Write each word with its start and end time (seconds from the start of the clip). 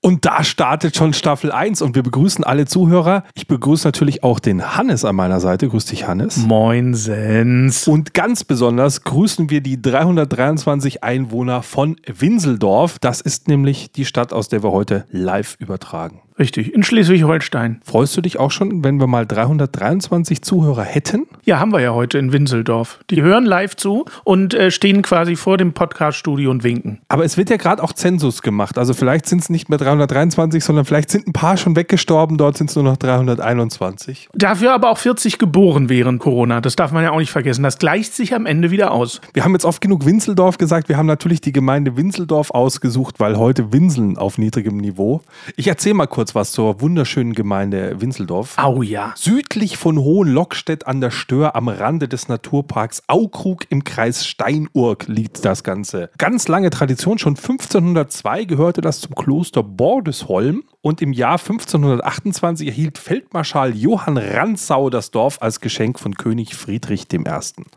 Und 0.00 0.24
da 0.26 0.44
startet 0.44 0.96
schon 0.96 1.12
Staffel 1.12 1.50
1 1.50 1.82
und 1.82 1.96
wir 1.96 2.04
begrüßen 2.04 2.44
alle 2.44 2.66
Zuhörer. 2.66 3.24
Ich 3.34 3.48
begrüße 3.48 3.86
natürlich 3.86 4.22
auch 4.22 4.38
den 4.38 4.76
Hannes 4.76 5.04
an 5.04 5.16
meiner 5.16 5.40
Seite. 5.40 5.68
Grüß 5.68 5.86
dich, 5.86 6.06
Hannes. 6.06 6.36
Moin, 6.36 6.94
Sens. 6.94 7.88
Und 7.88 8.14
ganz 8.14 8.44
besonders 8.44 9.02
grüßen 9.02 9.50
wir 9.50 9.60
die 9.60 9.82
323 9.82 11.02
Einwohner 11.02 11.62
von 11.62 11.96
Winseldorf. 12.06 13.00
Das 13.00 13.20
ist 13.20 13.48
nämlich 13.48 13.90
die 13.90 14.04
Stadt, 14.04 14.32
aus 14.32 14.48
der 14.48 14.62
wir 14.62 14.70
heute 14.70 15.04
live 15.10 15.56
übertragen. 15.58 16.22
Richtig, 16.38 16.72
in 16.72 16.84
Schleswig-Holstein. 16.84 17.80
Freust 17.84 18.16
du 18.16 18.20
dich 18.20 18.38
auch 18.38 18.52
schon, 18.52 18.84
wenn 18.84 19.00
wir 19.00 19.08
mal 19.08 19.26
323 19.26 20.40
Zuhörer 20.40 20.84
hätten? 20.84 21.26
Ja, 21.44 21.58
haben 21.58 21.72
wir 21.72 21.80
ja 21.80 21.94
heute 21.94 22.18
in 22.18 22.32
Winseldorf. 22.32 23.00
Die 23.10 23.22
hören 23.22 23.44
live 23.44 23.74
zu 23.74 24.04
und 24.22 24.54
äh, 24.54 24.70
stehen 24.70 25.02
quasi 25.02 25.34
vor 25.34 25.56
dem 25.56 25.72
Podcast-Studio 25.72 26.50
und 26.52 26.62
winken. 26.62 27.00
Aber 27.08 27.24
es 27.24 27.36
wird 27.36 27.50
ja 27.50 27.56
gerade 27.56 27.82
auch 27.82 27.92
Zensus 27.92 28.42
gemacht. 28.42 28.78
Also 28.78 28.94
vielleicht 28.94 29.26
sind 29.26 29.40
es 29.40 29.50
nicht 29.50 29.68
mehr 29.68 29.78
323, 29.78 30.62
sondern 30.62 30.84
vielleicht 30.84 31.10
sind 31.10 31.26
ein 31.26 31.32
paar 31.32 31.56
schon 31.56 31.74
weggestorben. 31.74 32.38
Dort 32.38 32.56
sind 32.56 32.70
es 32.70 32.76
nur 32.76 32.84
noch 32.84 32.98
321. 32.98 34.28
Dafür 34.32 34.74
aber 34.74 34.90
auch 34.90 34.98
40 34.98 35.38
geboren 35.38 35.88
während 35.88 36.20
Corona. 36.20 36.60
Das 36.60 36.76
darf 36.76 36.92
man 36.92 37.02
ja 37.02 37.10
auch 37.10 37.18
nicht 37.18 37.32
vergessen. 37.32 37.64
Das 37.64 37.78
gleicht 37.78 38.14
sich 38.14 38.32
am 38.32 38.46
Ende 38.46 38.70
wieder 38.70 38.92
aus. 38.92 39.20
Wir 39.32 39.42
haben 39.42 39.54
jetzt 39.54 39.64
oft 39.64 39.80
genug 39.80 40.06
Winseldorf 40.06 40.56
gesagt. 40.56 40.88
Wir 40.88 40.96
haben 40.96 41.06
natürlich 41.06 41.40
die 41.40 41.52
Gemeinde 41.52 41.96
Winseldorf 41.96 42.52
ausgesucht, 42.52 43.18
weil 43.18 43.36
heute 43.36 43.72
Winseln 43.72 44.16
auf 44.16 44.38
niedrigem 44.38 44.76
Niveau. 44.76 45.22
Ich 45.56 45.66
erzähle 45.66 45.94
mal 45.94 46.06
kurz 46.06 46.27
kurz 46.28 46.34
was 46.34 46.52
zur 46.52 46.82
wunderschönen 46.82 47.32
Gemeinde 47.32 48.02
Winseldorf. 48.02 48.58
Au 48.58 48.82
ja. 48.82 49.14
Südlich 49.16 49.78
von 49.78 49.98
Hohenlockstedt 49.98 50.86
an 50.86 51.00
der 51.00 51.10
Stör 51.10 51.56
am 51.56 51.68
Rande 51.68 52.06
des 52.06 52.28
Naturparks 52.28 53.02
Aukrug 53.06 53.64
im 53.70 53.82
Kreis 53.84 54.26
Steinurk 54.26 55.06
liegt 55.08 55.44
das 55.44 55.64
Ganze. 55.64 56.10
Ganz 56.18 56.46
lange 56.48 56.68
Tradition, 56.68 57.18
schon 57.18 57.36
1502 57.36 58.44
gehörte 58.44 58.82
das 58.82 59.00
zum 59.00 59.14
Kloster 59.14 59.62
Bordesholm 59.62 60.64
und 60.80 61.02
im 61.02 61.12
Jahr 61.12 61.38
1528 61.38 62.68
erhielt 62.68 62.98
Feldmarschall 62.98 63.74
Johann 63.74 64.16
Ranzau 64.16 64.90
das 64.90 65.10
Dorf 65.10 65.38
als 65.40 65.60
Geschenk 65.60 65.98
von 65.98 66.14
König 66.14 66.54
Friedrich 66.54 67.06
I. 67.12 67.20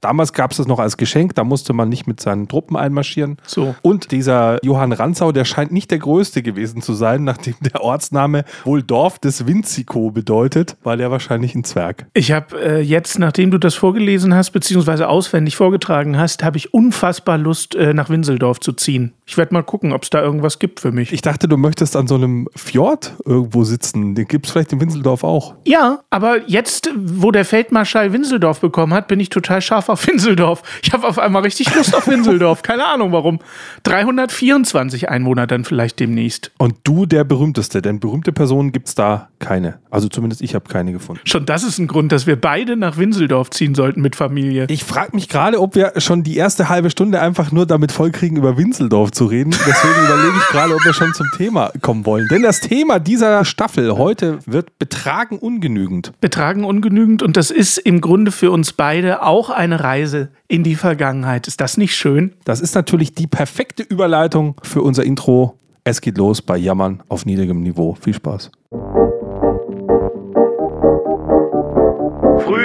Damals 0.02 0.34
gab 0.34 0.52
es 0.52 0.58
das 0.58 0.68
noch 0.68 0.80
als 0.80 0.98
Geschenk, 0.98 1.34
da 1.36 1.44
musste 1.44 1.74
man 1.74 1.90
nicht 1.90 2.06
mit 2.06 2.20
seinen 2.20 2.48
Truppen 2.48 2.78
einmarschieren. 2.78 3.38
So. 3.46 3.76
Und 3.82 4.12
dieser 4.12 4.64
Johann 4.64 4.92
Ranzau, 4.92 5.32
der 5.32 5.46
scheint 5.46 5.72
nicht 5.72 5.90
der 5.90 5.98
größte 5.98 6.44
gewesen 6.44 6.82
zu 6.82 6.94
sein, 6.94 7.24
nachdem 7.24 7.56
der 7.62 7.82
Ortsname 7.82 8.46
wohl 8.66 8.84
Dorf 8.84 9.18
des 9.18 9.48
Winziko 9.48 10.12
bedeutet, 10.12 10.78
war 10.84 10.96
der 10.96 11.10
wahrscheinlich 11.10 11.56
ein 11.56 11.64
Zwerg. 11.64 12.06
Ich 12.14 12.32
habe 12.32 12.62
äh, 12.62 12.82
jetzt, 12.82 13.18
nachdem 13.18 13.50
du 13.50 13.58
das 13.58 13.74
vorgelesen 13.74 14.36
hast, 14.36 14.52
beziehungsweise 14.52 15.10
auswendig 15.10 15.56
vorgetragen 15.56 16.18
hast, 16.18 16.44
habe 16.44 16.58
ich 16.58 16.74
unfassbar 16.74 17.40
Lust, 17.40 17.74
äh, 17.74 17.94
nach 17.96 18.10
Winseldorf 18.10 18.60
zu 18.60 18.74
ziehen. 18.74 19.14
Ich 19.26 19.38
werde 19.38 19.54
mal 19.54 19.64
gucken, 19.64 19.92
ob 19.92 20.04
es 20.04 20.10
da 20.10 20.22
irgendwas 20.22 20.60
gibt 20.60 20.82
für 20.82 20.92
mich. 20.92 21.12
Ich 21.14 21.22
dachte, 21.22 21.48
du 21.48 21.58
möchtest 21.58 21.96
an 21.96 22.08
so 22.08 22.16
einem 22.16 22.48
Fjord 22.56 22.91
Ort 22.92 23.14
irgendwo 23.26 23.64
sitzen. 23.64 24.16
Den 24.16 24.28
gibt 24.28 24.46
es 24.46 24.52
vielleicht 24.52 24.74
in 24.74 24.82
Winseldorf 24.82 25.24
auch. 25.24 25.56
Ja, 25.66 26.02
aber 26.10 26.42
jetzt, 26.48 26.90
wo 26.96 27.32
der 27.32 27.46
Feldmarschall 27.46 28.12
Winseldorf 28.12 28.60
bekommen 28.60 28.94
hat, 28.94 29.08
bin 29.08 29.20
ich 29.22 29.30
total 29.30 29.62
scharf 29.62 29.88
auf 29.88 30.06
Winseldorf. 30.08 30.62
Ich 30.84 30.92
habe 30.92 31.08
auf 31.08 31.18
einmal 31.18 31.44
richtig 31.44 31.74
Lust 31.74 31.96
auf 31.96 32.08
Winseldorf. 32.08 32.62
Keine 32.64 32.86
Ahnung 32.86 33.14
warum. 33.14 33.40
324 33.84 35.10
Einwohner 35.10 35.48
dann 35.48 35.64
vielleicht 35.64 36.02
demnächst. 36.02 36.52
Und 36.58 36.76
du 36.84 37.06
der 37.06 37.24
berühmteste, 37.24 37.82
denn 37.82 38.02
berühmte 38.02 38.34
Personen 38.34 38.74
gibt 38.74 38.90
es 38.90 38.96
da 38.96 39.30
keine. 39.40 39.80
Also 39.90 40.08
zumindest 40.08 40.42
ich 40.42 40.54
habe 40.54 40.70
keine 40.70 40.92
gefunden. 40.92 41.22
Schon 41.26 41.46
das 41.46 41.64
ist 41.64 41.80
ein 41.80 41.88
Grund, 41.88 42.12
dass 42.12 42.28
wir 42.28 42.40
beide 42.40 42.76
nach 42.76 42.98
Winseldorf 42.98 43.50
ziehen 43.50 43.74
sollten 43.74 44.02
mit 44.02 44.16
Familie. 44.16 44.68
Ich 44.70 44.84
frage 44.84 45.16
mich 45.16 45.30
gerade, 45.30 45.60
ob 45.60 45.76
wir 45.76 45.94
schon 45.98 46.24
die 46.24 46.36
erste 46.36 46.70
halbe 46.70 46.90
Stunde 46.90 47.22
einfach 47.22 47.52
nur 47.52 47.66
damit 47.66 47.92
vollkriegen, 47.92 48.38
über 48.38 48.58
Winseldorf 48.58 49.12
zu 49.12 49.26
reden. 49.26 49.52
Deswegen 49.52 50.06
überlege 50.06 50.38
ich 50.38 50.48
gerade, 50.50 50.76
ob 50.76 50.84
wir 50.84 50.94
schon 50.94 51.14
zum 51.14 51.28
Thema 51.38 51.72
kommen 51.82 52.06
wollen. 52.06 52.28
Denn 52.30 52.44
das 52.44 52.60
Thema 52.60 52.81
Thema 52.82 52.98
dieser 52.98 53.46
Staffel 53.46 53.96
heute 53.96 54.40
wird 54.48 54.80
Betragen 54.80 55.38
ungenügend. 55.38 56.14
Betragen 56.20 56.66
ungenügend 56.66 57.22
und 57.22 57.38
das 57.38 57.52
ist 57.52 57.78
im 57.78 58.02
Grunde 58.02 58.32
für 58.32 58.50
uns 58.50 58.74
beide 58.74 59.22
auch 59.22 59.52
eine 59.52 59.84
Reise 59.84 60.30
in 60.48 60.64
die 60.64 60.74
Vergangenheit. 60.74 61.48
Ist 61.48 61.62
das 61.62 61.78
nicht 61.78 61.96
schön? 61.96 62.34
Das 62.44 62.60
ist 62.60 62.74
natürlich 62.74 63.14
die 63.14 63.28
perfekte 63.28 63.84
Überleitung 63.84 64.56
für 64.64 64.82
unser 64.82 65.04
Intro. 65.04 65.60
Es 65.84 66.02
geht 66.02 66.18
los 66.18 66.42
bei 66.42 66.58
Jammern 66.58 67.04
auf 67.08 67.28
niedrigem 67.28 67.62
Niveau. 67.62 67.96
Viel 68.02 68.16
Spaß. 68.16 68.50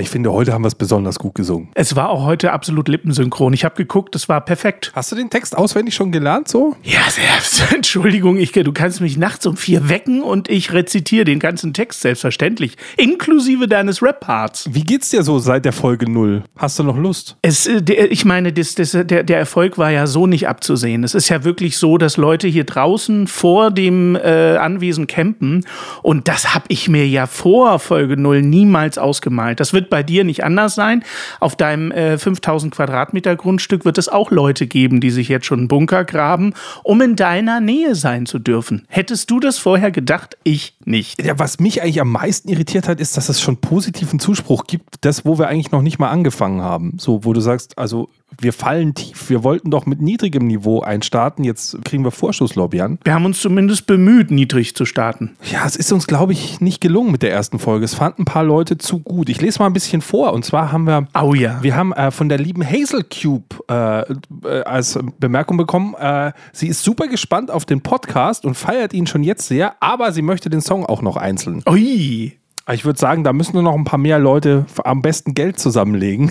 Ich 0.00 0.08
finde, 0.08 0.32
heute 0.32 0.52
haben 0.54 0.62
wir 0.62 0.68
es 0.68 0.74
besonders 0.74 1.18
gut 1.18 1.34
gesungen. 1.34 1.68
Es 1.74 1.94
war 1.94 2.08
auch 2.08 2.24
heute 2.24 2.52
absolut 2.52 2.88
lippensynchron. 2.88 3.52
Ich 3.52 3.64
habe 3.64 3.74
geguckt, 3.74 4.14
es 4.14 4.28
war 4.28 4.40
perfekt. 4.40 4.92
Hast 4.94 5.12
du 5.12 5.16
den 5.16 5.28
Text 5.28 5.56
auswendig 5.56 5.94
schon 5.94 6.10
gelernt 6.10 6.48
so? 6.48 6.74
Ja, 6.82 7.00
selbst. 7.08 7.72
Entschuldigung, 7.74 8.38
ich, 8.38 8.52
du 8.52 8.72
kannst 8.72 9.02
mich 9.02 9.18
nachts 9.18 9.44
um 9.46 9.56
vier 9.56 9.90
wecken 9.90 10.22
und 10.22 10.48
ich 10.48 10.72
rezitiere 10.72 11.24
den 11.24 11.38
ganzen 11.38 11.74
Text 11.74 12.00
selbstverständlich, 12.00 12.76
inklusive 12.96 13.68
deines 13.68 14.02
Rap-Parts. 14.02 14.70
Wie 14.72 14.84
geht's 14.84 15.10
dir 15.10 15.22
so 15.22 15.38
seit 15.38 15.66
der 15.66 15.72
Folge 15.72 16.10
null? 16.10 16.44
Hast 16.56 16.78
du 16.78 16.82
noch 16.82 16.96
Lust? 16.96 17.36
Es, 17.42 17.66
äh, 17.66 17.82
der, 17.82 18.10
ich 18.10 18.24
meine, 18.24 18.52
das, 18.52 18.74
das, 18.74 18.92
der, 18.92 19.22
der 19.22 19.38
Erfolg 19.38 19.76
war 19.76 19.90
ja 19.90 20.06
so 20.06 20.26
nicht 20.26 20.48
abzusehen. 20.48 21.04
Es 21.04 21.14
ist 21.14 21.28
ja 21.28 21.44
wirklich 21.44 21.76
so, 21.76 21.98
dass 21.98 22.16
Leute 22.16 22.48
hier 22.48 22.64
draußen 22.64 23.26
vor 23.26 23.70
dem 23.70 24.16
äh, 24.16 24.56
Anwesen 24.56 25.06
campen 25.06 25.66
und 26.02 26.26
das 26.26 26.54
habe 26.54 26.64
ich 26.68 26.88
mir 26.88 27.06
ja 27.06 27.26
vor 27.26 27.78
Folge 27.78 28.16
null 28.16 28.40
niemals 28.40 28.96
ausgemalt. 28.96 29.60
Das 29.60 29.74
wird 29.74 29.89
bei 29.90 30.02
dir 30.02 30.24
nicht 30.24 30.44
anders 30.44 30.74
sein. 30.74 31.04
Auf 31.40 31.56
deinem 31.56 31.90
äh, 31.92 32.16
5000 32.16 32.74
Quadratmeter 32.74 33.36
Grundstück 33.36 33.84
wird 33.84 33.98
es 33.98 34.08
auch 34.08 34.30
Leute 34.30 34.66
geben, 34.66 35.00
die 35.00 35.10
sich 35.10 35.28
jetzt 35.28 35.46
schon 35.46 35.60
einen 35.60 35.68
Bunker 35.68 36.04
graben, 36.04 36.54
um 36.82 37.00
in 37.00 37.16
deiner 37.16 37.60
Nähe 37.60 37.94
sein 37.94 38.26
zu 38.26 38.38
dürfen. 38.38 38.86
Hättest 38.88 39.30
du 39.30 39.40
das 39.40 39.58
vorher 39.58 39.90
gedacht? 39.90 40.36
Ich 40.44 40.76
nicht. 40.84 41.22
Ja, 41.22 41.38
was 41.38 41.60
mich 41.60 41.82
eigentlich 41.82 42.00
am 42.00 42.12
meisten 42.12 42.48
irritiert 42.48 42.88
hat, 42.88 43.00
ist, 43.00 43.16
dass 43.16 43.28
es 43.28 43.40
schon 43.40 43.58
positiven 43.58 44.18
Zuspruch 44.18 44.64
gibt, 44.64 44.96
das, 45.02 45.24
wo 45.24 45.38
wir 45.38 45.48
eigentlich 45.48 45.72
noch 45.72 45.82
nicht 45.82 45.98
mal 45.98 46.08
angefangen 46.08 46.62
haben. 46.62 46.94
So, 46.98 47.24
wo 47.24 47.32
du 47.32 47.40
sagst, 47.40 47.78
also 47.78 48.08
wir 48.38 48.52
fallen 48.52 48.94
tief. 48.94 49.30
Wir 49.30 49.44
wollten 49.44 49.70
doch 49.70 49.86
mit 49.86 50.00
niedrigem 50.00 50.46
Niveau 50.46 50.80
einstarten. 50.80 51.44
Jetzt 51.44 51.84
kriegen 51.84 52.04
wir 52.04 52.10
Vorschusslobby 52.10 52.82
Wir 53.04 53.14
haben 53.14 53.24
uns 53.24 53.40
zumindest 53.40 53.86
bemüht, 53.86 54.30
niedrig 54.30 54.74
zu 54.74 54.84
starten. 54.84 55.36
Ja, 55.50 55.66
es 55.66 55.76
ist 55.76 55.92
uns, 55.92 56.06
glaube 56.06 56.32
ich, 56.32 56.60
nicht 56.60 56.80
gelungen 56.80 57.12
mit 57.12 57.22
der 57.22 57.32
ersten 57.32 57.58
Folge. 57.58 57.84
Es 57.84 57.94
fanden 57.94 58.22
ein 58.22 58.24
paar 58.24 58.44
Leute 58.44 58.78
zu 58.78 59.00
gut. 59.00 59.28
Ich 59.28 59.40
lese 59.40 59.58
mal 59.58 59.66
ein 59.66 59.72
bisschen 59.72 60.00
vor. 60.00 60.32
Und 60.32 60.44
zwar 60.44 60.72
haben 60.72 60.84
wir, 60.84 61.08
oh 61.20 61.34
ja. 61.34 61.62
wir 61.62 61.76
haben 61.76 61.92
äh, 61.92 62.10
von 62.10 62.28
der 62.28 62.38
lieben 62.38 62.64
Hazel 62.64 63.04
Cube 63.04 63.56
äh, 63.68 64.00
äh, 64.00 64.62
als 64.64 64.98
Bemerkung 65.18 65.56
bekommen, 65.56 65.94
äh, 65.98 66.32
sie 66.52 66.68
ist 66.68 66.82
super 66.82 67.08
gespannt 67.08 67.50
auf 67.50 67.64
den 67.64 67.82
Podcast 67.82 68.44
und 68.44 68.54
feiert 68.54 68.92
ihn 68.92 69.06
schon 69.06 69.22
jetzt 69.22 69.46
sehr, 69.46 69.74
aber 69.80 70.12
sie 70.12 70.22
möchte 70.22 70.50
den 70.50 70.60
Song 70.60 70.86
auch 70.86 71.02
noch 71.02 71.16
einzeln. 71.16 71.62
Ui. 71.68 72.39
Ich 72.72 72.84
würde 72.84 72.98
sagen, 72.98 73.24
da 73.24 73.32
müssen 73.32 73.54
nur 73.54 73.62
noch 73.62 73.74
ein 73.74 73.84
paar 73.84 73.98
mehr 73.98 74.18
Leute 74.18 74.66
am 74.84 75.02
besten 75.02 75.34
Geld 75.34 75.58
zusammenlegen. 75.58 76.30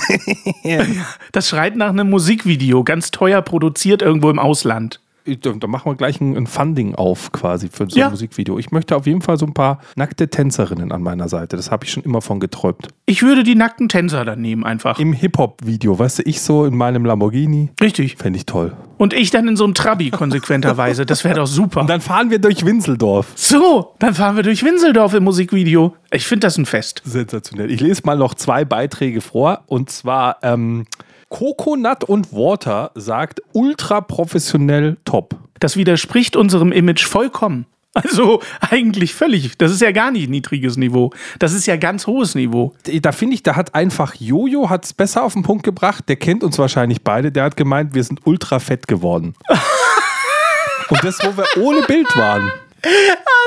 das 1.31 1.49
schreit 1.49 1.75
nach 1.75 1.89
einem 1.89 2.09
Musikvideo, 2.09 2.83
ganz 2.83 3.11
teuer 3.11 3.41
produziert 3.41 4.01
irgendwo 4.01 4.29
im 4.29 4.39
Ausland. 4.39 4.99
Da 5.25 5.51
da 5.51 5.67
machen 5.67 5.91
wir 5.91 5.95
gleich 5.95 6.19
ein, 6.21 6.35
ein 6.35 6.47
Funding 6.47 6.95
auf 6.95 7.31
quasi 7.31 7.69
für 7.71 7.87
so 7.89 7.97
Ja. 7.99 8.05
ein 8.07 8.11
Musikvideo. 8.11 8.57
Ich 8.57 8.71
möchte 8.71 8.95
auf 8.95 9.05
jeden 9.05 9.21
Fall 9.21 9.37
so 9.37 9.45
ein 9.45 9.53
paar 9.53 9.79
nackte 9.95 10.29
Tänzerinnen 10.29 10.91
an 10.91 11.01
meiner 11.03 11.29
Seite. 11.29 11.55
Das 11.57 11.69
habe 11.71 11.85
ich 11.85 11.91
schon 11.91 12.03
immer 12.03 12.21
von 12.21 12.39
geträumt. 12.39 12.87
Ich 13.05 13.21
würde 13.21 13.43
die 13.43 13.55
nackten 13.55 13.89
Tänzer 13.89 14.25
dann 14.25 14.41
nehmen 14.41 14.63
einfach. 14.63 14.97
Im 14.99 15.13
Hip-Hop-Video, 15.13 15.99
weißt 15.99 16.19
du, 16.19 16.23
ich 16.25 16.41
so 16.41 16.65
in 16.65 16.75
meinem 16.75 17.05
Lamborghini. 17.05 17.69
Richtig. 17.81 18.17
Fände 18.17 18.37
ich 18.37 18.45
toll. 18.45 18.75
Und 18.97 19.13
ich 19.13 19.29
dann 19.29 19.47
in 19.47 19.55
so 19.55 19.63
einem 19.65 19.73
Trabi 19.75 20.09
konsequenterweise. 20.09 21.05
Das 21.05 21.23
wäre 21.23 21.35
doch 21.35 21.47
super. 21.47 21.81
Und 21.81 21.89
dann 21.89 22.01
fahren 22.01 22.29
wir 22.31 22.39
durch 22.39 22.65
Winseldorf. 22.65 23.31
so, 23.35 23.93
dann 23.99 24.13
fahren 24.13 24.35
wir 24.35 24.43
durch 24.43 24.63
Winseldorf 24.63 25.13
im 25.13 25.23
Musikvideo. 25.23 25.95
Ich 26.11 26.25
finde 26.25 26.47
das 26.47 26.57
ein 26.57 26.65
Fest. 26.65 27.01
Sensationell. 27.05 27.71
Ich 27.71 27.81
lese 27.81 28.01
mal 28.05 28.17
noch 28.17 28.33
zwei 28.33 28.65
Beiträge 28.65 29.21
vor. 29.21 29.61
Und 29.67 29.89
zwar 29.89 30.37
ähm, 30.43 30.85
Coconut 31.29 32.03
und 32.03 32.33
Water 32.33 32.91
sagt 32.95 33.41
ultra 33.53 34.01
professionell 34.01 34.97
top. 35.05 35.35
Das 35.59 35.77
widerspricht 35.77 36.35
unserem 36.35 36.71
Image 36.71 37.05
vollkommen. 37.05 37.65
Also 37.93 38.41
eigentlich 38.61 39.13
völlig. 39.13 39.57
Das 39.57 39.71
ist 39.71 39.81
ja 39.81 39.91
gar 39.91 40.11
nicht 40.11 40.29
niedriges 40.29 40.77
Niveau. 40.77 41.11
Das 41.39 41.53
ist 41.53 41.65
ja 41.65 41.75
ganz 41.75 42.07
hohes 42.07 42.35
Niveau. 42.35 42.73
Da 43.01 43.11
finde 43.11 43.35
ich, 43.35 43.43
da 43.43 43.55
hat 43.55 43.73
einfach 43.73 44.15
Jojo 44.15 44.69
hat's 44.69 44.93
besser 44.93 45.23
auf 45.23 45.33
den 45.33 45.43
Punkt 45.43 45.63
gebracht. 45.63 46.07
Der 46.07 46.15
kennt 46.15 46.43
uns 46.43 46.59
wahrscheinlich 46.59 47.03
beide. 47.03 47.31
Der 47.31 47.43
hat 47.43 47.57
gemeint, 47.57 47.93
wir 47.93 48.03
sind 48.03 48.21
ultra 48.25 48.59
fett 48.59 48.87
geworden. 48.87 49.33
und 50.89 51.03
das, 51.03 51.17
wo 51.23 51.35
wir 51.35 51.45
ohne 51.63 51.81
Bild 51.81 52.15
waren. 52.15 52.51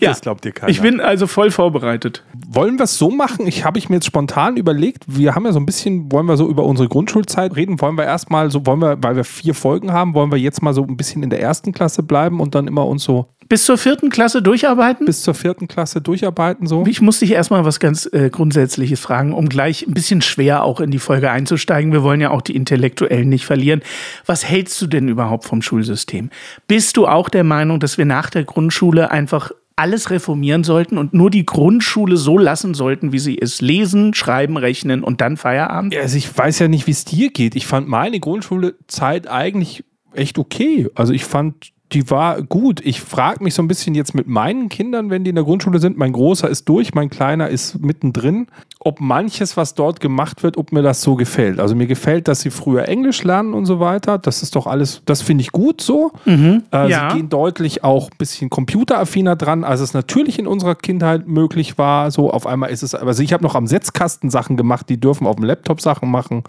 ja, 0.07 0.11
Das 0.13 0.21
glaubt 0.21 0.43
dir 0.43 0.51
keiner. 0.51 0.69
ich 0.69 0.81
bin 0.81 0.99
also 0.99 1.27
voll 1.27 1.51
vorbereitet. 1.51 2.23
Wollen 2.49 2.77
wir 2.79 2.83
es 2.85 2.97
so 2.97 3.09
machen? 3.09 3.47
Ich 3.47 3.65
habe 3.65 3.77
ich 3.77 3.89
mir 3.89 3.95
jetzt 3.97 4.05
spontan 4.05 4.57
überlegt, 4.57 5.03
wir 5.07 5.35
haben 5.35 5.45
ja 5.45 5.51
so 5.51 5.59
ein 5.59 5.65
bisschen, 5.65 6.11
wollen 6.11 6.25
wir 6.25 6.37
so 6.37 6.47
über 6.49 6.63
unsere 6.63 6.87
Grundschulzeit 6.89 7.55
reden? 7.55 7.79
Wollen 7.81 7.97
wir 7.97 8.05
erstmal 8.05 8.49
so, 8.51 8.65
wollen 8.65 8.79
wir, 8.79 8.97
weil 9.01 9.15
wir 9.15 9.23
vier 9.23 9.53
Folgen 9.53 9.91
haben, 9.91 10.13
wollen 10.13 10.31
wir 10.31 10.37
jetzt 10.39 10.61
mal 10.61 10.73
so 10.73 10.83
ein 10.83 10.97
bisschen 10.97 11.23
in 11.23 11.29
der 11.29 11.41
ersten 11.41 11.71
Klasse 11.73 12.03
bleiben 12.03 12.39
und 12.39 12.55
dann 12.55 12.67
immer 12.67 12.85
uns 12.85 13.03
so 13.03 13.27
Bis 13.49 13.65
zur 13.65 13.77
vierten 13.77 14.09
Klasse 14.09 14.41
durcharbeiten? 14.41 15.05
bis 15.05 15.21
zur 15.23 15.33
vierten 15.33 15.67
Klasse 15.67 16.01
durcharbeiten 16.01 16.67
so? 16.67 16.85
ich 16.87 17.01
muss 17.01 17.19
dich 17.19 17.31
erstmal 17.31 17.63
was 17.65 17.79
ganz 17.79 18.09
äh, 18.11 18.29
Grundsätzliches 18.29 18.99
fragen, 18.99 19.33
um 19.33 19.49
gleich 19.49 19.85
ein 19.87 19.93
bisschen 19.93 20.21
schwer 20.21 20.63
auch 20.63 20.79
in 20.79 20.91
die 20.91 20.99
Folge 20.99 21.31
einzusteigen. 21.31 21.91
Wir 21.91 22.03
wollen 22.03 22.21
ja 22.21 22.31
auch 22.31 22.41
die 22.41 22.55
Intellektuellen 22.55 23.29
nicht 23.29 23.45
verlieren. 23.45 23.81
Was 24.25 24.45
hältst 24.45 24.81
du 24.81 24.87
denn 24.87 25.07
überhaupt 25.07 25.45
vom 25.45 25.61
Schulsystem? 25.61 26.29
Bist 26.67 26.97
du 26.97 27.07
auch 27.07 27.29
der 27.29 27.43
Meinung, 27.43 27.79
dass 27.79 27.97
wir 27.97 28.05
nach 28.05 28.29
der 28.29 28.43
Grundschule 28.43 29.11
einfach 29.11 29.51
alles 29.77 30.09
reformieren 30.09 30.63
sollten 30.63 30.97
und 30.97 31.13
nur 31.13 31.29
die 31.29 31.45
Grundschule 31.45 32.17
so 32.17 32.37
lassen 32.37 32.73
sollten, 32.73 33.11
wie 33.11 33.19
sie 33.19 33.35
ist? 33.35 33.61
Lesen, 33.61 34.13
schreiben, 34.13 34.57
rechnen 34.57 35.03
und 35.03 35.21
dann 35.21 35.37
Feierabend? 35.37 35.95
Also 35.95 36.17
ich 36.17 36.35
weiß 36.35 36.59
ja 36.59 36.67
nicht, 36.67 36.87
wie 36.87 36.91
es 36.91 37.05
dir 37.05 37.31
geht. 37.31 37.55
Ich 37.55 37.67
fand 37.67 37.87
meine 37.87 38.19
Grundschulezeit 38.19 39.27
eigentlich 39.27 39.85
echt 40.13 40.39
okay. 40.39 40.89
Also 40.95 41.13
ich 41.13 41.25
fand, 41.25 41.73
die 41.93 42.09
war 42.09 42.41
gut. 42.41 42.81
Ich 42.83 42.99
frage 43.01 43.41
mich 43.41 43.53
so 43.53 43.61
ein 43.61 43.67
bisschen 43.69 43.95
jetzt 43.95 44.13
mit 44.13 44.27
meinen 44.27 44.67
Kindern, 44.67 45.09
wenn 45.09 45.23
die 45.23 45.29
in 45.29 45.35
der 45.35 45.45
Grundschule 45.45 45.79
sind. 45.79 45.97
Mein 45.97 46.11
Großer 46.11 46.49
ist 46.49 46.67
durch, 46.67 46.93
mein 46.93 47.09
Kleiner 47.09 47.47
ist 47.47 47.79
mittendrin. 47.79 48.47
Ob 48.79 48.99
manches, 48.99 49.55
was 49.55 49.73
dort 49.73 50.01
gemacht 50.01 50.43
wird, 50.43 50.57
ob 50.57 50.73
mir 50.73 50.81
das 50.81 51.01
so 51.01 51.15
gefällt. 51.15 51.59
Also 51.59 51.75
mir 51.75 51.87
gefällt, 51.87 52.27
dass 52.27 52.41
sie 52.41 52.49
früher 52.49 52.87
Englisch 52.89 53.23
lernen 53.23 53.53
und 53.53 53.65
so 53.65 53.79
weiter. 53.79 54.17
Das 54.17 54.43
ist 54.43 54.55
doch 54.57 54.67
alles, 54.67 55.01
das 55.05 55.21
finde 55.21 55.43
ich 55.43 55.51
gut 55.53 55.79
so. 55.79 56.11
Äh, 56.25 56.89
Ja. 56.89 57.09
Sie 57.09 57.17
gehen 57.17 57.29
deutlich 57.29 57.85
auch 57.85 58.11
ein 58.11 58.17
bisschen 58.17 58.49
computeraffiner 58.49 59.37
dran, 59.37 59.63
als 59.63 59.79
es 59.79 59.93
natürlich 59.93 60.39
in 60.39 60.47
unserer 60.47 60.75
Kindheit 60.75 61.27
möglich 61.27 61.77
war. 61.77 62.11
So 62.11 62.31
auf 62.31 62.45
einmal 62.47 62.69
ist 62.69 62.83
es, 62.83 62.95
also 62.95 63.23
ich 63.23 63.31
habe 63.31 63.43
noch 63.43 63.55
am 63.55 63.65
Setzkasten 63.65 64.29
Sachen 64.29 64.57
gemacht, 64.57 64.89
die 64.89 64.99
dürfen 64.99 65.25
auf 65.25 65.37
dem 65.37 65.45
Laptop 65.45 65.79
Sachen 65.79 66.11
machen. 66.11 66.43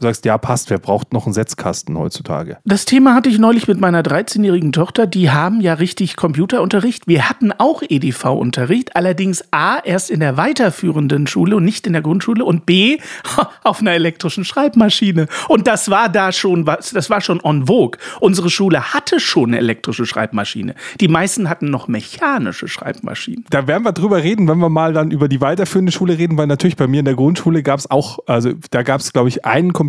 Du 0.00 0.08
sagst, 0.08 0.24
ja, 0.24 0.36
passt, 0.38 0.70
wer 0.70 0.78
braucht 0.78 1.12
noch 1.12 1.26
einen 1.26 1.34
Setzkasten 1.34 1.96
heutzutage? 1.96 2.58
Das 2.64 2.84
Thema 2.84 3.14
hatte 3.14 3.28
ich 3.28 3.38
neulich 3.38 3.68
mit 3.68 3.80
meiner 3.80 4.02
13-jährigen 4.02 4.72
Tochter. 4.72 5.06
Die 5.06 5.30
haben 5.30 5.60
ja 5.60 5.74
richtig 5.74 6.16
Computerunterricht. 6.16 7.06
Wir 7.06 7.28
hatten 7.30 7.52
auch 7.52 7.80
EDV-Unterricht, 7.80 8.96
allerdings 8.96 9.44
A, 9.52 9.78
erst 9.78 10.10
in 10.10 10.18
der 10.18 10.36
weiterführenden 10.36 11.28
Schule 11.28 11.56
und 11.56 11.64
nicht 11.64 11.86
in 11.86 11.92
der 11.92 12.02
Grundschule 12.02 12.44
und 12.44 12.66
B, 12.66 12.98
auf 13.62 13.80
einer 13.80 13.92
elektrischen 13.92 14.44
Schreibmaschine. 14.44 15.28
Und 15.48 15.68
das 15.68 15.88
war 15.90 16.08
da 16.08 16.32
schon, 16.32 16.66
was, 16.66 16.90
das 16.90 17.08
war 17.08 17.20
schon 17.20 17.40
en 17.44 17.68
vogue. 17.68 17.98
Unsere 18.18 18.50
Schule 18.50 18.92
hatte 18.92 19.20
schon 19.20 19.50
eine 19.50 19.58
elektrische 19.58 20.06
Schreibmaschine. 20.06 20.74
Die 21.00 21.08
meisten 21.08 21.48
hatten 21.48 21.70
noch 21.70 21.86
mechanische 21.86 22.66
Schreibmaschinen. 22.66 23.44
Da 23.50 23.68
werden 23.68 23.84
wir 23.84 23.92
drüber 23.92 24.22
reden, 24.22 24.48
wenn 24.48 24.58
wir 24.58 24.70
mal 24.70 24.92
dann 24.92 25.12
über 25.12 25.28
die 25.28 25.40
weiterführende 25.40 25.92
Schule 25.92 26.18
reden, 26.18 26.36
weil 26.36 26.48
natürlich 26.48 26.76
bei 26.76 26.88
mir 26.88 26.98
in 26.98 27.04
der 27.04 27.14
Grundschule 27.14 27.62
gab 27.62 27.78
es 27.78 27.88
auch, 27.88 28.18
also 28.26 28.52
da 28.72 28.82
gab 28.82 29.00
es, 29.00 29.12
glaube 29.12 29.28
ich, 29.28 29.44
einen 29.44 29.72
Computer 29.72 29.83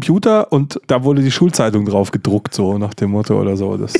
und 0.50 0.80
da 0.88 1.04
wurde 1.04 1.22
die 1.22 1.32
Schulzeitung 1.32 1.86
drauf 1.86 2.12
gedruckt, 2.12 2.54
so 2.54 2.78
nach 2.78 2.94
dem 2.94 3.12
Motto 3.12 3.40
oder 3.40 3.58
so. 3.58 3.78
Das, 3.78 3.94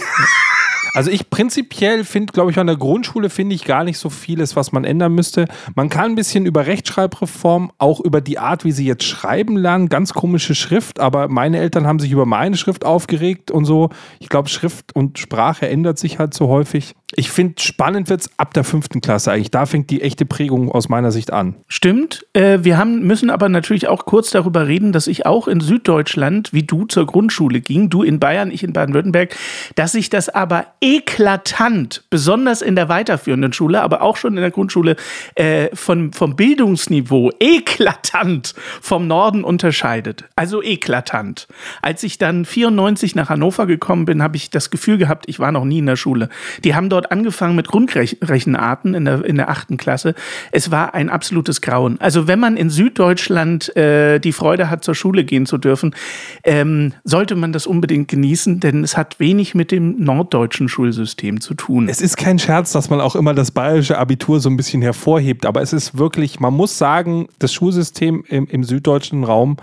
also 0.94 1.12
ich 1.12 1.30
prinzipiell 1.30 2.04
finde, 2.04 2.34
glaube 2.34 2.52
ich, 2.52 2.60
an 2.60 2.68
der 2.68 2.78
Grundschule 2.78 3.30
finde 3.30 3.56
ich 3.56 3.66
gar 3.66 3.84
nicht 3.84 3.98
so 3.98 4.10
vieles, 4.10 4.56
was 4.56 4.72
man 4.72 4.84
ändern 4.84 5.14
müsste. 5.14 5.46
Man 5.76 5.90
kann 5.90 6.12
ein 6.12 6.16
bisschen 6.16 6.46
über 6.46 6.66
Rechtschreibreform, 6.66 7.72
auch 7.78 8.00
über 8.00 8.22
die 8.22 8.40
Art, 8.40 8.64
wie 8.64 8.72
sie 8.72 8.86
jetzt 8.86 9.04
schreiben 9.04 9.58
lernen, 9.58 9.90
ganz 9.90 10.14
komische 10.14 10.56
Schrift, 10.56 11.00
aber 11.00 11.28
meine 11.28 11.60
Eltern 11.60 11.86
haben 11.86 12.00
sich 12.00 12.12
über 12.12 12.26
meine 12.26 12.58
Schrift 12.58 12.86
aufgeregt 12.86 13.52
und 13.52 13.66
so. 13.66 13.90
Ich 14.20 14.30
glaube, 14.30 14.50
Schrift 14.50 14.96
und 14.96 15.20
Sprache 15.20 15.68
ändert 15.68 16.00
sich 16.00 16.20
halt 16.20 16.34
so 16.34 16.48
häufig. 16.48 16.96
Ich 17.14 17.30
finde, 17.30 17.62
spannend 17.62 18.10
wird 18.10 18.22
es 18.22 18.30
ab 18.38 18.56
der 18.56 18.64
fünften 18.64 19.00
Klasse 19.00 19.32
eigentlich. 19.32 19.52
Da 19.52 19.68
fängt 19.68 19.92
die 19.92 20.02
echte 20.02 20.26
Prägung 20.26 20.72
aus 20.72 20.90
meiner 20.90 21.12
Sicht 21.12 21.32
an. 21.32 21.54
Stimmt. 21.68 22.26
Äh, 22.34 22.60
wir 22.64 22.80
haben, 22.80 23.04
müssen 23.04 23.30
aber 23.30 23.48
natürlich 23.48 23.88
auch 23.88 24.06
kurz 24.06 24.32
darüber 24.32 24.66
reden, 24.68 24.92
dass 24.92 25.06
ich 25.06 25.28
auch 25.28 25.48
in 25.48 25.60
Süddeutschland, 25.60 26.52
wie 26.52 26.64
du 26.64 26.86
zur 26.86 27.06
Grundschule 27.06 27.62
ging, 27.62 27.92
du 27.92 28.02
in 28.02 28.20
Bayern, 28.20 28.50
ich 28.50 28.64
in 28.64 28.74
Baden-Württemberg, 28.74 29.36
dass 29.76 29.92
sich 29.92 30.10
das 30.10 30.30
aber 30.30 30.66
eklatant, 30.82 32.04
besonders 32.10 32.64
in 32.64 32.76
der 32.76 32.90
weiterführenden 32.90 33.54
Schule, 33.54 33.84
aber 33.84 34.02
auch 34.02 34.18
schon 34.18 34.36
in 34.36 34.42
der 34.42 34.52
Grundschule, 34.52 34.96
äh, 35.36 35.68
von, 35.76 36.12
vom 36.12 36.36
Bildungsniveau 36.36 37.30
eklatant 37.40 38.56
vom 38.82 39.06
Norden 39.06 39.44
unterscheidet. 39.44 40.26
Also 40.36 40.64
eklatant. 40.64 41.48
Als 41.84 42.02
ich 42.02 42.18
dann 42.18 42.46
94 42.46 43.14
nach 43.14 43.30
Hannover 43.30 43.68
gekommen 43.68 44.06
bin, 44.06 44.24
habe 44.24 44.38
ich 44.38 44.50
das 44.50 44.72
Gefühl 44.72 44.98
gehabt, 44.98 45.26
ich 45.28 45.40
war 45.40 45.52
noch 45.52 45.66
nie 45.66 45.78
in 45.78 45.86
der 45.86 45.98
Schule. 45.98 46.30
Die 46.64 46.74
haben 46.74 46.90
doch 46.90 46.95
dort 46.96 47.12
angefangen 47.12 47.56
mit 47.56 47.68
Grundrechenarten 47.68 48.96
in 48.96 49.06
der, 49.06 49.24
in 49.26 49.36
der 49.36 49.50
achten 49.50 49.78
Klasse. 49.78 50.16
Es 50.52 50.72
war 50.72 50.94
ein 50.94 51.10
absolutes 51.10 51.62
Grauen. 51.62 52.00
Also 52.00 52.28
wenn 52.28 52.40
man 52.40 52.58
in 52.58 52.70
Süddeutschland 52.70 53.76
äh, 53.76 54.20
die 54.20 54.32
Freude 54.32 54.70
hat, 54.70 54.84
zur 54.84 54.96
Schule 54.96 55.26
gehen 55.26 55.46
zu 55.46 55.58
dürfen, 55.58 55.94
ähm, 56.44 56.94
sollte 57.04 57.36
man 57.36 57.52
das 57.52 57.68
unbedingt 57.68 58.08
genießen, 58.08 58.60
denn 58.60 58.84
es 58.84 58.98
hat 58.98 59.20
wenig 59.20 59.56
mit 59.56 59.72
dem 59.72 60.04
norddeutschen 60.04 60.70
Schulsystem 60.70 61.42
zu 61.42 61.54
tun. 61.54 61.90
Es 61.90 62.02
ist 62.02 62.18
kein 62.18 62.40
Scherz, 62.40 62.72
dass 62.72 62.90
man 62.90 63.02
auch 63.02 63.16
immer 63.16 63.34
das 63.34 63.52
bayerische 63.52 63.98
Abitur 63.98 64.40
so 64.40 64.50
ein 64.50 64.58
bisschen 64.58 64.82
hervorhebt, 64.82 65.46
aber 65.46 65.62
es 65.62 65.74
ist 65.74 65.98
wirklich, 65.98 66.40
man 66.40 66.54
muss 66.54 66.78
sagen, 66.78 67.28
das 67.40 67.54
Schulsystem 67.54 68.24
im, 68.28 68.48
im 68.48 68.64
süddeutschen 68.64 69.24
Raum 69.24 69.58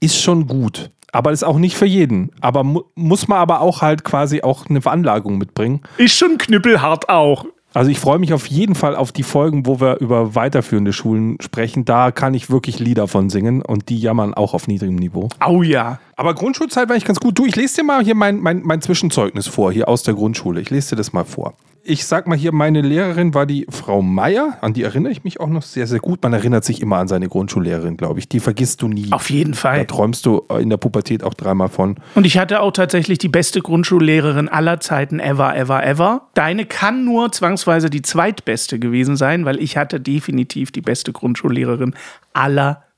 ist 0.00 0.20
schon 0.20 0.46
gut. 0.48 0.90
Aber 1.12 1.30
ist 1.30 1.44
auch 1.44 1.58
nicht 1.58 1.76
für 1.76 1.86
jeden. 1.86 2.30
Aber 2.40 2.64
mu 2.64 2.82
muss 2.94 3.28
man 3.28 3.38
aber 3.38 3.60
auch 3.60 3.82
halt 3.82 4.02
quasi 4.02 4.42
auch 4.42 4.68
eine 4.68 4.80
Veranlagung 4.80 5.38
mitbringen. 5.38 5.82
Ist 5.98 6.16
schon 6.16 6.38
knüppelhart 6.38 7.08
auch. 7.08 7.44
Also 7.74 7.90
ich 7.90 7.98
freue 7.98 8.18
mich 8.18 8.34
auf 8.34 8.46
jeden 8.46 8.74
Fall 8.74 8.96
auf 8.96 9.12
die 9.12 9.22
Folgen, 9.22 9.66
wo 9.66 9.80
wir 9.80 9.98
über 10.00 10.34
weiterführende 10.34 10.92
Schulen 10.92 11.38
sprechen. 11.40 11.84
Da 11.84 12.10
kann 12.10 12.34
ich 12.34 12.50
wirklich 12.50 12.78
Lieder 12.78 13.08
von 13.08 13.30
singen 13.30 13.62
und 13.62 13.88
die 13.88 13.98
jammern 13.98 14.34
auch 14.34 14.52
auf 14.52 14.68
niedrigem 14.68 14.96
Niveau. 14.96 15.28
Au 15.40 15.62
ja. 15.62 15.98
Aber 16.22 16.34
Grundschulzeit 16.34 16.88
war 16.88 16.94
ich 16.94 17.04
ganz 17.04 17.18
gut. 17.18 17.36
Du, 17.36 17.46
ich 17.46 17.56
lese 17.56 17.80
dir 17.80 17.82
mal 17.82 18.00
hier 18.04 18.14
mein, 18.14 18.38
mein, 18.38 18.62
mein 18.62 18.80
Zwischenzeugnis 18.80 19.48
vor, 19.48 19.72
hier 19.72 19.88
aus 19.88 20.04
der 20.04 20.14
Grundschule. 20.14 20.60
Ich 20.60 20.70
lese 20.70 20.90
dir 20.90 20.96
das 20.96 21.12
mal 21.12 21.24
vor. 21.24 21.54
Ich 21.82 22.06
sag 22.06 22.28
mal 22.28 22.38
hier, 22.38 22.52
meine 22.52 22.80
Lehrerin 22.80 23.34
war 23.34 23.44
die 23.44 23.66
Frau 23.68 24.02
Meier. 24.02 24.56
An 24.60 24.72
die 24.72 24.84
erinnere 24.84 25.10
ich 25.10 25.24
mich 25.24 25.40
auch 25.40 25.48
noch 25.48 25.62
sehr, 25.62 25.88
sehr 25.88 25.98
gut. 25.98 26.22
Man 26.22 26.32
erinnert 26.32 26.64
sich 26.64 26.80
immer 26.80 26.98
an 26.98 27.08
seine 27.08 27.28
Grundschullehrerin, 27.28 27.96
glaube 27.96 28.20
ich. 28.20 28.28
Die 28.28 28.38
vergisst 28.38 28.82
du 28.82 28.86
nie. 28.86 29.10
Auf 29.10 29.30
jeden 29.30 29.50
Da 29.50 29.58
Fall. 29.58 29.84
träumst 29.86 30.24
du 30.24 30.44
in 30.60 30.70
der 30.70 30.76
Pubertät 30.76 31.24
auch 31.24 31.34
dreimal 31.34 31.68
von. 31.68 31.96
Und 32.14 32.24
ich 32.24 32.38
hatte 32.38 32.60
auch 32.60 32.70
tatsächlich 32.70 33.18
die 33.18 33.28
beste 33.28 33.60
Grundschullehrerin 33.60 34.48
aller 34.48 34.78
Zeiten 34.78 35.18
ever, 35.18 35.56
ever, 35.56 35.84
ever. 35.84 36.28
Deine 36.34 36.66
kann 36.66 37.04
nur 37.04 37.32
zwangsweise 37.32 37.90
die 37.90 38.02
zweitbeste 38.02 38.78
gewesen 38.78 39.16
sein, 39.16 39.44
weil 39.44 39.60
ich 39.60 39.76
hatte 39.76 39.98
definitiv 39.98 40.70
die 40.70 40.82
beste 40.82 41.12
Grundschullehrerin 41.12 41.96
aller 42.32 42.74
Zeiten. 42.74 42.91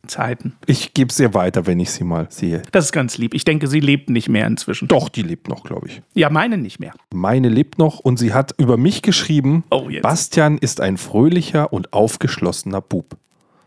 Ich 0.67 0.95
gebe 0.95 1.11
es 1.11 1.19
ihr 1.21 1.35
weiter, 1.35 1.67
wenn 1.67 1.81
ich 1.81 1.91
sie 1.91 2.05
mal 2.05 2.27
sehe. 2.31 2.63
Das 2.73 2.87
ist 2.87 2.93
ganz 2.93 3.19
lieb. 3.19 3.35
Ich 3.35 3.45
denke, 3.45 3.67
sie 3.67 3.81
lebt 3.81 4.11
nicht 4.11 4.29
mehr 4.29 4.47
inzwischen. 4.47 4.89
Doch, 4.89 5.09
die 5.09 5.23
lebt 5.23 5.49
noch, 5.49 5.65
glaube 5.65 5.89
ich. 5.89 6.03
Ja, 6.15 6.31
meine 6.31 6.57
nicht 6.57 6.81
mehr. 6.81 6.93
Meine 7.13 7.49
lebt 7.49 7.79
noch 7.79 7.99
und 8.01 8.19
sie 8.19 8.33
hat 8.33 8.53
über 8.59 8.77
mich 8.77 9.03
geschrieben, 9.03 9.65
Oh, 9.71 9.89
jetzt. 9.89 10.03
Bastian 10.03 10.59
ist 10.59 10.81
ein 10.81 10.97
fröhlicher 10.97 11.73
und 11.73 11.93
aufgeschlossener 11.93 12.81
Bub. 12.81 13.17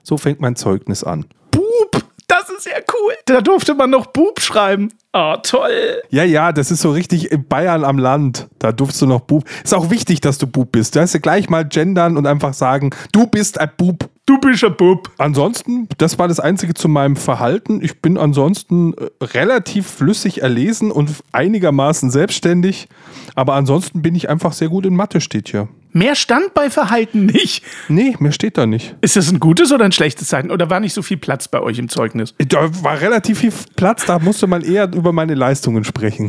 So 0.04 0.18
fängt 0.18 0.40
mein 0.40 0.56
Zeugnis 0.56 1.04
an. 1.04 1.26
Bub, 1.52 2.04
das 2.28 2.50
ist 2.50 2.66
ja 2.66 2.78
cool. 2.94 3.14
Da 3.26 3.42
durfte 3.42 3.74
man 3.74 3.90
noch 3.90 4.08
Bub 4.08 4.40
schreiben. 4.40 4.90
Ah, 5.12 5.38
toll. 5.38 6.02
Ja, 6.10 6.24
ja, 6.24 6.52
das 6.54 6.72
ist 6.72 6.82
so 6.82 6.92
richtig 6.92 7.32
in 7.32 7.46
Bayern 7.48 7.84
am 7.84 7.98
Land. 7.98 8.48
Da 8.60 8.72
durfst 8.72 9.02
du 9.02 9.06
noch 9.08 9.22
Bub. 9.22 9.44
Ist 9.64 9.74
auch 9.74 9.90
wichtig, 9.90 10.22
dass 10.22 10.38
du 10.38 10.48
Bub 10.48 10.72
bist. 10.72 10.96
Da 10.96 11.02
hast 11.02 11.16
du 11.16 11.20
gleich 11.20 11.50
mal 11.50 11.66
gendern 11.66 12.18
und 12.18 12.28
einfach 12.28 12.54
sagen, 12.54 12.92
du 13.12 13.28
bist 13.28 13.60
ein 13.60 13.70
Bub. 13.78 14.10
Du 14.28 14.38
bist 14.38 14.62
ein 14.66 14.76
Bub. 14.76 15.10
Ansonsten, 15.20 15.88
das 16.00 16.20
war 16.20 16.28
das 16.28 16.42
Einzige 16.42 16.74
zu 16.74 16.90
meinem 16.90 17.16
Verhalten. 17.16 17.82
Ich 17.82 18.02
bin 18.02 18.18
ansonsten 18.18 18.94
äh, 18.94 19.24
relativ 19.24 19.88
flüssig 19.88 20.42
erlesen 20.42 20.92
und 20.92 21.10
einigermaßen 21.32 22.12
selbstständig. 22.12 22.90
Aber 23.36 23.54
ansonsten 23.54 24.02
bin 24.02 24.16
ich 24.16 24.28
einfach 24.28 24.52
sehr 24.52 24.68
gut 24.68 24.86
in 24.86 24.98
Mathe, 24.98 25.22
steht 25.22 25.48
hier. 25.48 25.70
Mehr 25.94 26.14
stand 26.16 26.54
bei 26.54 26.70
Verhalten 26.70 27.26
nicht. 27.26 27.64
Nee, 27.88 28.18
mir 28.20 28.34
steht 28.34 28.58
da 28.58 28.66
nicht. 28.66 28.98
Ist 29.00 29.16
das 29.16 29.32
ein 29.32 29.40
gutes 29.40 29.72
oder 29.72 29.86
ein 29.86 29.94
schlechtes 29.94 30.28
Zeichen? 30.28 30.52
Oder 30.52 30.70
war 30.70 30.82
nicht 30.82 30.94
so 30.94 31.02
viel 31.02 31.16
Platz 31.16 31.48
bei 31.48 31.62
euch 31.62 31.80
im 31.80 31.88
Zeugnis? 31.88 32.36
Da 32.38 32.70
war 32.84 33.00
relativ 33.00 33.40
viel 33.40 33.54
Platz, 33.78 34.06
da 34.06 34.20
musste 34.20 34.46
man 34.46 34.62
eher 34.62 34.92
über 34.94 35.14
meine 35.14 35.36
Leistungen 35.36 35.86
sprechen. 35.86 36.28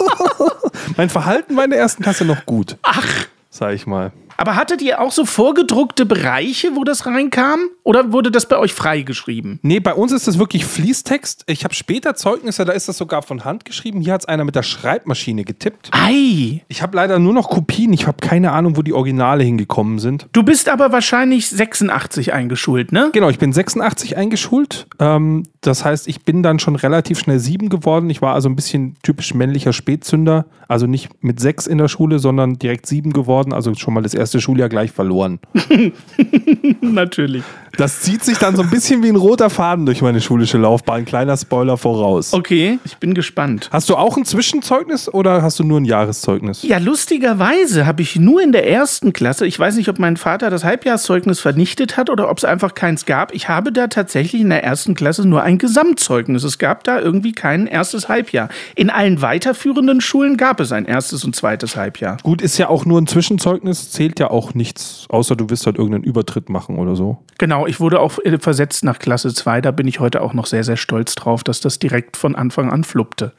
mein 0.96 1.10
Verhalten 1.10 1.54
war 1.58 1.64
in 1.64 1.70
der 1.70 1.78
ersten 1.78 2.02
Klasse 2.02 2.24
noch 2.24 2.46
gut. 2.46 2.78
Ach. 2.80 3.26
Sag 3.50 3.74
ich 3.74 3.86
mal. 3.86 4.12
Aber 4.42 4.56
hattet 4.56 4.82
ihr 4.82 5.00
auch 5.00 5.12
so 5.12 5.24
vorgedruckte 5.24 6.04
Bereiche, 6.04 6.74
wo 6.74 6.82
das 6.82 7.06
reinkam? 7.06 7.60
Oder 7.84 8.12
wurde 8.12 8.32
das 8.32 8.46
bei 8.46 8.58
euch 8.58 8.72
freigeschrieben? 8.72 9.60
Nee, 9.62 9.78
bei 9.78 9.94
uns 9.94 10.10
ist 10.10 10.26
das 10.26 10.36
wirklich 10.36 10.64
Fließtext. 10.64 11.44
Ich 11.46 11.62
habe 11.62 11.74
später 11.74 12.16
Zeugnisse, 12.16 12.64
da 12.64 12.72
ist 12.72 12.88
das 12.88 12.98
sogar 12.98 13.22
von 13.22 13.44
Hand 13.44 13.64
geschrieben. 13.64 14.00
Hier 14.00 14.14
hat 14.14 14.22
es 14.22 14.26
einer 14.26 14.42
mit 14.42 14.56
der 14.56 14.64
Schreibmaschine 14.64 15.44
getippt. 15.44 15.90
Ei. 15.92 16.64
Ich 16.66 16.82
habe 16.82 16.96
leider 16.96 17.20
nur 17.20 17.32
noch 17.32 17.50
Kopien. 17.50 17.92
Ich 17.92 18.08
habe 18.08 18.16
keine 18.20 18.50
Ahnung, 18.50 18.76
wo 18.76 18.82
die 18.82 18.94
Originale 18.94 19.44
hingekommen 19.44 20.00
sind. 20.00 20.26
Du 20.32 20.42
bist 20.42 20.68
aber 20.68 20.90
wahrscheinlich 20.90 21.48
86 21.48 22.32
eingeschult, 22.32 22.90
ne? 22.90 23.10
Genau, 23.12 23.28
ich 23.28 23.38
bin 23.38 23.52
86 23.52 24.16
eingeschult. 24.16 24.88
Ähm, 24.98 25.44
das 25.62 25.84
heißt, 25.84 26.08
ich 26.08 26.22
bin 26.24 26.42
dann 26.42 26.58
schon 26.58 26.74
relativ 26.74 27.20
schnell 27.20 27.38
sieben 27.38 27.68
geworden. 27.68 28.10
Ich 28.10 28.20
war 28.20 28.34
also 28.34 28.48
ein 28.48 28.56
bisschen 28.56 28.96
typisch 29.04 29.32
männlicher 29.32 29.72
Spätzünder. 29.72 30.44
Also 30.66 30.88
nicht 30.88 31.22
mit 31.22 31.38
sechs 31.38 31.68
in 31.68 31.78
der 31.78 31.86
Schule, 31.86 32.18
sondern 32.18 32.58
direkt 32.58 32.86
sieben 32.86 33.12
geworden. 33.12 33.52
Also 33.52 33.72
schon 33.74 33.94
mal 33.94 34.02
das 34.02 34.12
erste 34.12 34.40
Schuljahr 34.40 34.68
gleich 34.68 34.90
verloren. 34.90 35.38
Natürlich. 36.80 37.44
Das 37.76 38.00
zieht 38.00 38.22
sich 38.24 38.38
dann 38.38 38.54
so 38.56 38.62
ein 38.62 38.70
bisschen 38.70 39.02
wie 39.02 39.08
ein 39.08 39.16
roter 39.16 39.50
Faden 39.50 39.86
durch 39.86 40.02
meine 40.02 40.20
schulische 40.20 40.58
Laufbahn. 40.58 41.04
Kleiner 41.04 41.36
Spoiler 41.36 41.76
voraus. 41.76 42.32
Okay, 42.32 42.78
ich 42.84 42.98
bin 42.98 43.14
gespannt. 43.14 43.70
Hast 43.72 43.88
du 43.88 43.96
auch 43.96 44.16
ein 44.16 44.24
Zwischenzeugnis 44.24 45.08
oder 45.12 45.42
hast 45.42 45.58
du 45.58 45.64
nur 45.64 45.80
ein 45.80 45.84
Jahreszeugnis? 45.84 46.62
Ja, 46.62 46.78
lustigerweise 46.78 47.86
habe 47.86 48.02
ich 48.02 48.16
nur 48.16 48.42
in 48.42 48.52
der 48.52 48.68
ersten 48.68 49.12
Klasse, 49.12 49.46
ich 49.46 49.58
weiß 49.58 49.76
nicht, 49.76 49.88
ob 49.88 49.98
mein 49.98 50.16
Vater 50.16 50.50
das 50.50 50.64
Halbjahrszeugnis 50.64 51.40
vernichtet 51.40 51.96
hat 51.96 52.10
oder 52.10 52.30
ob 52.30 52.38
es 52.38 52.44
einfach 52.44 52.74
keins 52.74 53.06
gab. 53.06 53.34
Ich 53.34 53.48
habe 53.48 53.72
da 53.72 53.86
tatsächlich 53.86 54.42
in 54.42 54.50
der 54.50 54.62
ersten 54.62 54.94
Klasse 54.94 55.26
nur 55.26 55.42
ein 55.42 55.58
Gesamtzeugnis. 55.58 56.44
Es 56.44 56.58
gab 56.58 56.84
da 56.84 57.00
irgendwie 57.00 57.32
kein 57.32 57.66
erstes 57.66 58.08
Halbjahr. 58.08 58.48
In 58.76 58.90
allen 58.90 59.22
weiterführenden 59.22 60.00
Schulen 60.00 60.36
gab 60.36 60.60
es 60.60 60.72
ein 60.72 60.84
erstes 60.84 61.24
und 61.24 61.34
zweites 61.34 61.76
Halbjahr. 61.76 62.18
Gut, 62.22 62.42
ist 62.42 62.58
ja 62.58 62.68
auch 62.68 62.84
nur 62.84 63.00
ein 63.00 63.06
Zwischenzeugnis, 63.06 63.90
zählt 63.90 64.20
ja 64.20 64.30
auch 64.30 64.54
nichts, 64.54 65.06
außer 65.08 65.36
du 65.36 65.48
wirst 65.50 65.66
halt 65.66 65.76
irgendeinen 65.76 66.04
Übertritt 66.04 66.48
machen 66.48 66.78
oder 66.78 66.96
so. 66.96 67.18
Genau, 67.38 67.61
ich 67.66 67.80
wurde 67.80 68.00
auch 68.00 68.18
äh, 68.20 68.38
versetzt 68.38 68.84
nach 68.84 68.98
Klasse 68.98 69.32
2. 69.32 69.60
Da 69.60 69.70
bin 69.70 69.88
ich 69.88 70.00
heute 70.00 70.22
auch 70.22 70.34
noch 70.34 70.46
sehr, 70.46 70.64
sehr 70.64 70.76
stolz 70.76 71.14
drauf, 71.14 71.44
dass 71.44 71.60
das 71.60 71.78
direkt 71.78 72.16
von 72.16 72.36
Anfang 72.36 72.70
an 72.70 72.84
fluppte. 72.84 73.32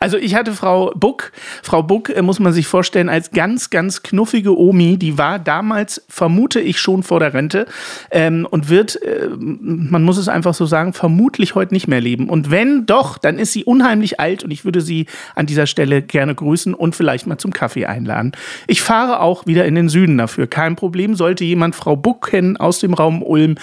Also 0.00 0.16
ich 0.16 0.34
hatte 0.34 0.52
Frau 0.52 0.92
Buck. 0.94 1.32
Frau 1.62 1.82
Buck 1.82 2.10
äh, 2.10 2.22
muss 2.22 2.40
man 2.40 2.52
sich 2.52 2.66
vorstellen 2.66 3.08
als 3.08 3.30
ganz, 3.30 3.70
ganz 3.70 4.02
knuffige 4.02 4.56
Omi. 4.58 4.96
Die 4.96 5.18
war 5.18 5.38
damals, 5.38 6.02
vermute 6.08 6.60
ich, 6.60 6.78
schon 6.78 7.02
vor 7.02 7.20
der 7.20 7.34
Rente 7.34 7.66
ähm, 8.10 8.46
und 8.50 8.68
wird, 8.68 9.00
äh, 9.02 9.28
man 9.38 10.02
muss 10.02 10.18
es 10.18 10.28
einfach 10.28 10.54
so 10.54 10.66
sagen, 10.66 10.92
vermutlich 10.92 11.54
heute 11.54 11.74
nicht 11.74 11.88
mehr 11.88 12.00
leben. 12.00 12.28
Und 12.28 12.50
wenn 12.50 12.86
doch, 12.86 13.18
dann 13.18 13.38
ist 13.38 13.52
sie 13.52 13.64
unheimlich 13.64 14.20
alt 14.20 14.44
und 14.44 14.50
ich 14.50 14.64
würde 14.64 14.80
sie 14.80 15.06
an 15.34 15.46
dieser 15.46 15.66
Stelle 15.66 16.02
gerne 16.02 16.34
grüßen 16.34 16.74
und 16.74 16.94
vielleicht 16.94 17.26
mal 17.26 17.38
zum 17.38 17.52
Kaffee 17.52 17.86
einladen. 17.86 18.32
Ich 18.66 18.82
fahre 18.82 19.20
auch 19.20 19.46
wieder 19.46 19.64
in 19.64 19.74
den 19.74 19.88
Süden 19.88 20.18
dafür. 20.18 20.46
Kein 20.46 20.76
Problem. 20.76 21.14
Sollte 21.14 21.44
jemand 21.44 21.74
Frau 21.74 21.96
Buck 21.96 22.30
kennen 22.30 22.56
aus 22.56 22.78
dem 22.78 22.94
Raum 22.94 23.22
Ulm, 23.22 23.56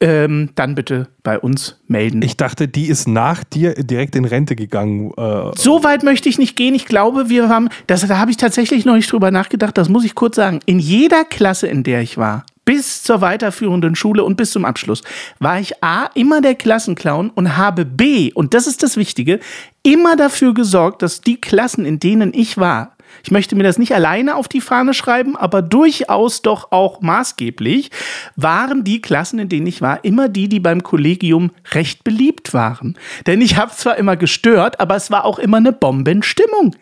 ähm, 0.00 0.50
dann 0.54 0.74
bitte 0.74 1.08
bei 1.22 1.38
uns 1.38 1.80
melden. 1.86 2.22
Ich 2.22 2.36
dachte, 2.36 2.68
die 2.68 2.88
ist 2.88 3.06
nach 3.08 3.44
dir 3.44 3.74
direkt 3.74 4.16
in 4.16 4.24
Rente 4.24 4.56
gegangen. 4.56 5.12
Äh, 5.16 5.52
So 5.56 5.84
weit 5.84 6.02
möchte 6.02 6.28
ich 6.28 6.38
nicht 6.38 6.56
gehen. 6.56 6.74
Ich 6.74 6.86
glaube, 6.86 7.28
wir 7.28 7.48
haben, 7.48 7.68
das, 7.86 8.06
da 8.06 8.18
habe 8.18 8.30
ich 8.30 8.36
tatsächlich 8.36 8.84
noch 8.84 8.94
nicht 8.94 9.10
drüber 9.10 9.30
nachgedacht. 9.30 9.78
Das 9.78 9.88
muss 9.88 10.04
ich 10.04 10.14
kurz 10.14 10.36
sagen. 10.36 10.60
In 10.66 10.78
jeder 10.78 11.24
Klasse, 11.24 11.68
in 11.68 11.84
der 11.84 12.00
ich 12.02 12.18
war, 12.18 12.44
bis 12.64 13.02
zur 13.02 13.20
weiterführenden 13.20 13.94
Schule 13.94 14.24
und 14.24 14.36
bis 14.36 14.50
zum 14.50 14.64
Abschluss, 14.64 15.02
war 15.38 15.60
ich 15.60 15.82
A, 15.82 16.06
immer 16.14 16.40
der 16.40 16.54
Klassenclown 16.54 17.30
und 17.30 17.56
habe 17.56 17.84
B, 17.84 18.32
und 18.32 18.54
das 18.54 18.66
ist 18.66 18.82
das 18.82 18.96
Wichtige, 18.96 19.38
immer 19.82 20.16
dafür 20.16 20.54
gesorgt, 20.54 21.02
dass 21.02 21.20
die 21.20 21.40
Klassen, 21.40 21.84
in 21.84 22.00
denen 22.00 22.32
ich 22.34 22.56
war, 22.56 22.93
ich 23.22 23.30
möchte 23.30 23.56
mir 23.56 23.62
das 23.62 23.78
nicht 23.78 23.94
alleine 23.94 24.36
auf 24.36 24.48
die 24.48 24.60
Fahne 24.60 24.94
schreiben, 24.94 25.36
aber 25.36 25.62
durchaus 25.62 26.42
doch 26.42 26.72
auch 26.72 27.00
maßgeblich, 27.00 27.90
waren 28.36 28.84
die 28.84 29.00
Klassen, 29.00 29.38
in 29.38 29.48
denen 29.48 29.66
ich 29.66 29.80
war, 29.80 30.04
immer 30.04 30.28
die, 30.28 30.48
die 30.48 30.60
beim 30.60 30.82
Kollegium 30.82 31.50
recht 31.72 32.04
beliebt 32.04 32.54
waren. 32.54 32.98
Denn 33.26 33.40
ich 33.40 33.56
habe 33.56 33.72
zwar 33.72 33.96
immer 33.96 34.16
gestört, 34.16 34.80
aber 34.80 34.96
es 34.96 35.10
war 35.10 35.24
auch 35.24 35.38
immer 35.38 35.58
eine 35.58 35.72
Bombenstimmung 35.72 36.76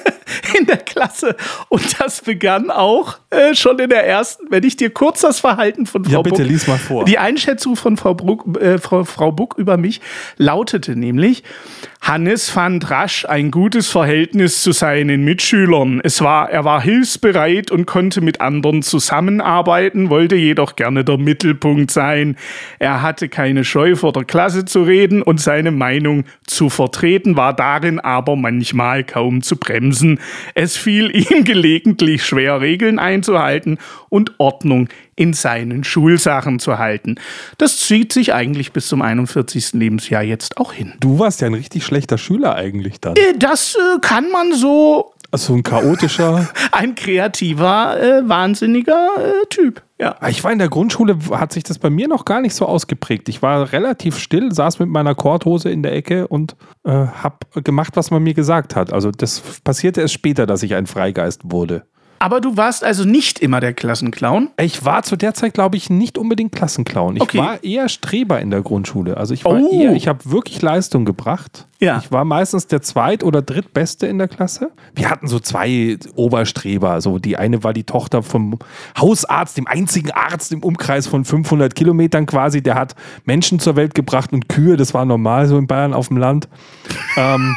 in 0.58 0.66
der 0.66 0.78
Klasse. 0.78 1.36
Und 1.68 2.00
das 2.00 2.22
begann 2.22 2.70
auch 2.70 3.18
äh, 3.30 3.54
schon 3.54 3.78
in 3.78 3.90
der 3.90 4.06
ersten, 4.06 4.46
wenn 4.50 4.64
ich 4.64 4.76
dir 4.76 4.90
kurz 4.90 5.20
das 5.20 5.40
Verhalten 5.40 5.86
von 5.86 6.04
Frau 6.04 6.12
Ja, 6.12 6.22
bitte, 6.22 6.42
Buck, 6.42 6.50
lies 6.50 6.66
mal 6.66 6.78
vor. 6.78 7.04
Die 7.04 7.18
Einschätzung 7.18 7.76
von 7.76 7.96
Frau, 7.96 8.14
Bruck, 8.14 8.60
äh, 8.60 8.78
Frau, 8.78 9.04
Frau 9.04 9.32
Buck 9.32 9.54
über 9.58 9.76
mich 9.76 10.00
lautete 10.36 10.96
nämlich, 10.96 11.42
Hannes 12.06 12.50
fand 12.50 12.90
rasch 12.90 13.24
ein 13.24 13.50
gutes 13.50 13.88
Verhältnis 13.88 14.60
zu 14.60 14.72
seinen 14.72 15.24
Mitschülern. 15.24 16.02
Es 16.04 16.20
war, 16.20 16.50
er 16.50 16.62
war 16.62 16.82
hilfsbereit 16.82 17.70
und 17.70 17.86
konnte 17.86 18.20
mit 18.20 18.42
anderen 18.42 18.82
zusammenarbeiten, 18.82 20.10
wollte 20.10 20.36
jedoch 20.36 20.76
gerne 20.76 21.02
der 21.02 21.16
Mittelpunkt 21.16 21.90
sein. 21.90 22.36
Er 22.78 23.00
hatte 23.00 23.30
keine 23.30 23.64
Scheu 23.64 23.96
vor 23.96 24.12
der 24.12 24.24
Klasse 24.24 24.66
zu 24.66 24.82
reden 24.82 25.22
und 25.22 25.40
seine 25.40 25.70
Meinung 25.70 26.24
zu 26.46 26.68
vertreten, 26.68 27.38
war 27.38 27.56
darin 27.56 28.00
aber 28.00 28.36
manchmal 28.36 29.02
kaum 29.02 29.40
zu 29.40 29.56
bremsen. 29.56 30.20
Es 30.52 30.76
fiel 30.76 31.10
ihm 31.10 31.44
gelegentlich 31.44 32.22
schwer, 32.22 32.60
Regeln 32.60 32.98
einzuhalten 32.98 33.78
und 34.10 34.34
Ordnung 34.36 34.90
in 35.16 35.32
seinen 35.32 35.84
Schulsachen 35.84 36.58
zu 36.58 36.78
halten. 36.78 37.16
Das 37.58 37.78
zieht 37.78 38.12
sich 38.12 38.32
eigentlich 38.34 38.72
bis 38.72 38.88
zum 38.88 39.02
41. 39.02 39.72
Lebensjahr 39.74 40.22
jetzt 40.22 40.56
auch 40.58 40.72
hin. 40.72 40.92
du 41.00 41.18
warst 41.18 41.40
ja 41.40 41.46
ein 41.46 41.54
richtig 41.54 41.84
schlechter 41.84 42.18
Schüler 42.18 42.54
eigentlich 42.54 43.00
dann. 43.00 43.14
Äh, 43.16 43.38
Das 43.38 43.74
äh, 43.76 43.98
kann 44.00 44.30
man 44.30 44.52
so 44.54 45.12
Also 45.30 45.54
ein 45.54 45.62
chaotischer. 45.62 46.48
Ein 46.72 46.94
kreativer, 46.94 48.00
äh, 48.00 48.28
wahnsinniger 48.28 49.08
äh, 49.18 49.46
Typ. 49.48 49.82
Ja. 49.98 50.16
Ich 50.28 50.42
war 50.44 50.52
in 50.52 50.58
der 50.58 50.68
Grundschule, 50.68 51.16
hat 51.30 51.52
sich 51.52 51.62
das 51.62 51.78
bei 51.78 51.88
mir 51.90 52.08
noch 52.08 52.24
gar 52.24 52.40
nicht 52.40 52.54
so 52.54 52.66
ausgeprägt. 52.66 53.28
Ich 53.28 53.42
war 53.42 53.72
relativ 53.72 54.18
still, 54.18 54.52
saß 54.52 54.78
mit 54.80 54.88
meiner 54.88 55.14
Korthose 55.14 55.70
in 55.70 55.82
der 55.82 55.92
Ecke 55.92 56.26
und 56.28 56.56
äh, 56.84 56.90
habe 56.90 57.62
gemacht, 57.62 57.96
was 57.96 58.10
man 58.10 58.22
mir 58.22 58.34
gesagt 58.34 58.74
hat. 58.76 58.92
Also 58.92 59.10
das 59.12 59.40
passierte 59.62 60.00
erst 60.00 60.14
später, 60.14 60.46
dass 60.46 60.62
ich 60.62 60.74
ein 60.74 60.86
Freigeist 60.86 61.42
wurde. 61.44 61.84
Aber 62.24 62.40
du 62.40 62.56
warst 62.56 62.82
also 62.84 63.04
nicht 63.04 63.38
immer 63.40 63.60
der 63.60 63.74
Klassenclown? 63.74 64.48
Ich 64.58 64.82
war 64.82 65.02
zu 65.02 65.14
der 65.14 65.34
Zeit, 65.34 65.52
glaube 65.52 65.76
ich, 65.76 65.90
nicht 65.90 66.16
unbedingt 66.16 66.52
Klassenclown. 66.52 67.16
Ich 67.16 67.22
Okay. 67.22 67.36
war 67.36 67.62
eher 67.62 67.90
Streber 67.90 68.40
in 68.40 68.50
der 68.50 68.62
Grundschule. 68.62 69.18
Also 69.18 69.34
ich 69.34 69.44
war 69.44 69.52
Oh. 69.60 69.78
eher, 69.78 69.92
ich 69.92 70.08
habe 70.08 70.20
wirklich 70.30 70.62
Leistung 70.62 71.04
gebracht. 71.04 71.66
Ja. 71.80 71.98
Ich 72.02 72.10
war 72.10 72.24
meistens 72.24 72.66
der 72.66 72.80
zweit- 72.80 73.22
oder 73.24 73.42
drittbeste 73.42 74.06
in 74.06 74.16
der 74.16 74.28
Klasse. 74.28 74.70
Wir 74.94 75.10
hatten 75.10 75.28
so 75.28 75.38
zwei 75.38 75.98
Oberstreber. 76.14 77.02
So 77.02 77.18
die 77.18 77.36
eine 77.36 77.62
war 77.62 77.74
die 77.74 77.84
Tochter 77.84 78.22
vom 78.22 78.58
Hausarzt, 78.98 79.58
dem 79.58 79.66
einzigen 79.66 80.10
Arzt 80.12 80.50
im 80.52 80.62
Umkreis 80.62 81.06
von 81.06 81.26
500 81.26 81.74
Kilometern 81.74 82.24
quasi. 82.24 82.62
Der 82.62 82.76
hat 82.76 82.94
Menschen 83.26 83.58
zur 83.58 83.76
Welt 83.76 83.94
gebracht 83.94 84.32
und 84.32 84.48
Kühe. 84.48 84.78
Das 84.78 84.94
war 84.94 85.04
normal 85.04 85.46
so 85.46 85.58
in 85.58 85.66
Bayern 85.66 85.92
auf 85.92 86.08
dem 86.08 86.16
Land. 86.16 86.48
ähm, 87.18 87.54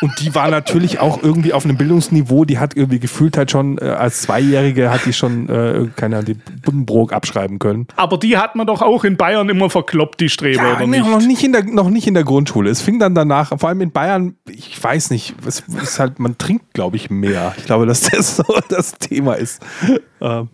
und 0.00 0.12
die 0.20 0.34
war 0.34 0.48
natürlich 0.50 1.00
auch 1.00 1.22
irgendwie 1.22 1.52
auf 1.52 1.64
einem 1.64 1.76
Bildungsniveau, 1.76 2.44
die 2.44 2.58
hat 2.58 2.76
irgendwie 2.76 2.98
gefühlt 3.00 3.36
halt 3.36 3.50
schon, 3.50 3.78
äh, 3.78 3.84
als 3.84 4.22
Zweijährige 4.22 4.90
hat 4.90 5.06
die 5.06 5.12
schon, 5.12 5.48
äh, 5.48 5.86
keine 5.96 6.16
Ahnung, 6.16 6.26
die 6.26 6.34
Buddenbrook 6.34 7.12
abschreiben 7.12 7.58
können. 7.58 7.86
Aber 7.96 8.18
die 8.18 8.36
hat 8.36 8.54
man 8.54 8.66
doch 8.66 8.82
auch 8.82 9.04
in 9.04 9.16
Bayern 9.16 9.48
immer 9.48 9.70
verkloppt, 9.70 10.20
die 10.20 10.28
Streber, 10.28 10.62
Ja, 10.62 10.76
oder 10.76 10.86
nee, 10.86 10.98
nicht? 11.00 11.10
noch 11.10 11.20
nicht 11.20 11.42
in 11.44 11.52
der 11.52 11.64
noch 11.64 11.90
nicht 11.90 12.06
in 12.06 12.14
der 12.14 12.24
Grundschule. 12.24 12.70
Es 12.70 12.80
fing 12.82 12.98
dann 12.98 13.14
danach, 13.14 13.58
vor 13.58 13.68
allem 13.68 13.80
in 13.80 13.92
Bayern, 13.92 14.36
ich 14.48 14.82
weiß 14.82 15.10
nicht, 15.10 15.34
es 15.46 15.62
ist 15.82 15.98
halt, 15.98 16.18
man 16.18 16.38
trinkt, 16.38 16.74
glaube 16.74 16.96
ich, 16.96 17.10
mehr. 17.10 17.54
Ich 17.58 17.64
glaube, 17.66 17.86
dass 17.86 18.02
das 18.02 18.36
so 18.38 18.44
das 18.68 18.92
Thema 18.92 19.34
ist. 19.34 19.62
Ähm, 20.20 20.48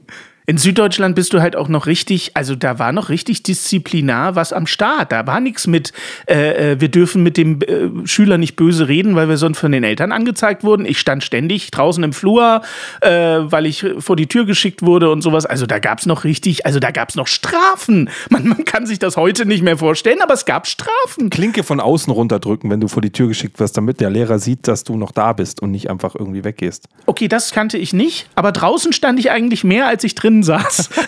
In 0.47 0.59
Süddeutschland 0.59 1.17
bist 1.17 1.33
du 1.33 1.41
halt 1.41 1.57
auch 1.57 1.69
noch 1.69 1.87
richtig, 1.87 2.33
also 2.35 2.55
da 2.55 2.79
war 2.79 2.93
noch 2.93 3.09
richtig 3.09 3.43
disziplinar 3.43 4.37
was 4.37 4.53
am 4.53 4.67
Start. 4.67 5.11
Da 5.11 5.27
war 5.27 5.41
nichts 5.41 5.67
mit, 5.67 5.95
äh, 6.27 6.73
äh, 6.73 6.81
wir 6.81 6.89
dürfen 6.89 7.23
mit 7.23 7.39
dem 7.39 7.61
äh, 7.63 8.07
Schüler 8.07 8.37
nicht 8.37 8.55
böse 8.55 8.87
reden, 8.87 9.17
weil 9.17 9.31
wir 9.31 9.39
sonst 9.39 9.59
von 9.59 9.73
den 9.73 9.85
Eltern 9.85 10.13
angezeigt 10.13 10.63
wurden. 10.63 10.85
Ich 10.85 11.01
stand 11.01 11.25
ständig 11.25 11.71
draußen 11.71 12.05
im 12.05 12.13
Flur, 12.13 12.61
äh, 13.01 13.09
weil 13.09 13.65
ich 13.65 13.87
vor 14.01 14.17
die 14.17 14.27
Tür 14.27 14.45
geschickt 14.45 14.83
wurde 14.83 15.11
und 15.11 15.23
sowas. 15.23 15.47
Also 15.47 15.65
da 15.65 15.79
gab's 15.79 16.05
noch 16.05 16.25
richtig, 16.25 16.67
also 16.67 16.79
da 16.79 16.91
gab's 16.91 17.15
noch 17.17 17.27
Strafen. 17.27 18.11
Man, 18.29 18.47
man 18.47 18.67
kann 18.67 18.85
sich 18.85 18.99
das 18.99 19.17
heute 19.17 19.47
nicht 19.47 19.63
mehr 19.63 19.79
vorstellen, 19.79 20.21
aber 20.23 20.35
es 20.35 20.45
gab 20.45 20.67
Strafen. 20.67 21.31
Klinke 21.31 21.63
von 21.63 21.81
außen 21.81 22.13
runterdrücken, 22.13 22.71
wenn 22.71 22.81
du 22.81 22.89
vor 22.89 23.01
die 23.01 23.13
Tür 23.13 23.29
geschickt 23.29 23.61
wirst, 23.61 23.79
damit 23.79 23.99
der 24.01 24.11
Lehrer 24.11 24.39
sieht, 24.39 24.69
dass 24.69 24.85
du 24.85 24.99
noch 24.99 25.13
da 25.13 25.33
bist 25.33 25.63
und 25.63 25.71
nicht 25.71 25.89
einfach 25.89 26.15
irgendwie 26.15 26.45
weggehst. 26.45 26.87
Okay, 27.07 27.29
das 27.29 27.53
kannte 27.53 27.79
ich 27.79 27.95
nicht, 27.95 28.29
aber 28.35 28.53
draußen 28.53 28.93
stand 28.93 29.19
ich 29.19 29.31
eigentlich 29.31 29.65
mehr, 29.65 29.87
als 29.87 30.05
ich 30.05 30.15
drinnen 30.35 30.43
saß. 30.43 30.91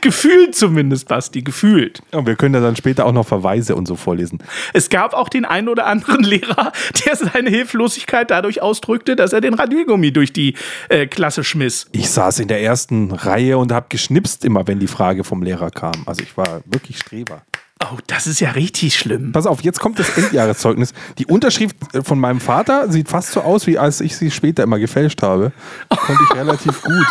gefühlt 0.00 0.54
zumindest, 0.54 1.06
Basti, 1.06 1.42
gefühlt. 1.42 2.00
Und 2.12 2.26
wir 2.26 2.34
können 2.34 2.54
ja 2.54 2.60
dann 2.62 2.76
später 2.76 3.04
auch 3.04 3.12
noch 3.12 3.26
Verweise 3.26 3.76
und 3.76 3.86
so 3.86 3.94
vorlesen. 3.94 4.38
Es 4.72 4.88
gab 4.88 5.12
auch 5.12 5.28
den 5.28 5.44
einen 5.44 5.68
oder 5.68 5.86
anderen 5.86 6.22
Lehrer, 6.24 6.72
der 7.04 7.14
seine 7.14 7.50
Hilflosigkeit 7.50 8.30
dadurch 8.30 8.62
ausdrückte, 8.62 9.16
dass 9.16 9.34
er 9.34 9.42
den 9.42 9.52
Radiergummi 9.52 10.12
durch 10.12 10.32
die 10.32 10.54
äh, 10.88 11.06
Klasse 11.06 11.44
schmiss. 11.44 11.88
Ich 11.92 12.08
saß 12.08 12.38
in 12.38 12.48
der 12.48 12.62
ersten 12.62 13.10
Reihe 13.12 13.58
und 13.58 13.70
habe 13.70 13.86
geschnipst 13.90 14.46
immer, 14.46 14.66
wenn 14.66 14.78
die 14.78 14.86
Frage 14.86 15.24
vom 15.24 15.42
Lehrer 15.42 15.70
kam. 15.70 16.04
Also 16.06 16.22
ich 16.22 16.34
war 16.38 16.62
wirklich 16.64 16.98
Streber. 16.98 17.42
Oh, 17.80 17.98
das 18.08 18.26
ist 18.26 18.40
ja 18.40 18.50
richtig 18.50 18.96
schlimm. 18.96 19.32
Pass 19.32 19.46
auf, 19.46 19.62
jetzt 19.62 19.78
kommt 19.78 19.98
das 19.98 20.08
Endjahreszeugnis. 20.16 20.92
Die 21.18 21.26
Unterschrift 21.26 21.76
äh, 21.94 22.02
von 22.02 22.18
meinem 22.18 22.40
Vater 22.40 22.90
sieht 22.90 23.08
fast 23.08 23.32
so 23.32 23.40
aus, 23.40 23.66
wie 23.66 23.78
als 23.78 24.00
ich 24.00 24.16
sie 24.16 24.30
später 24.30 24.64
immer 24.64 24.78
gefälscht 24.78 25.22
habe. 25.22 25.52
Konnte 25.88 26.22
ich 26.28 26.36
relativ 26.36 26.82
gut. 26.82 27.06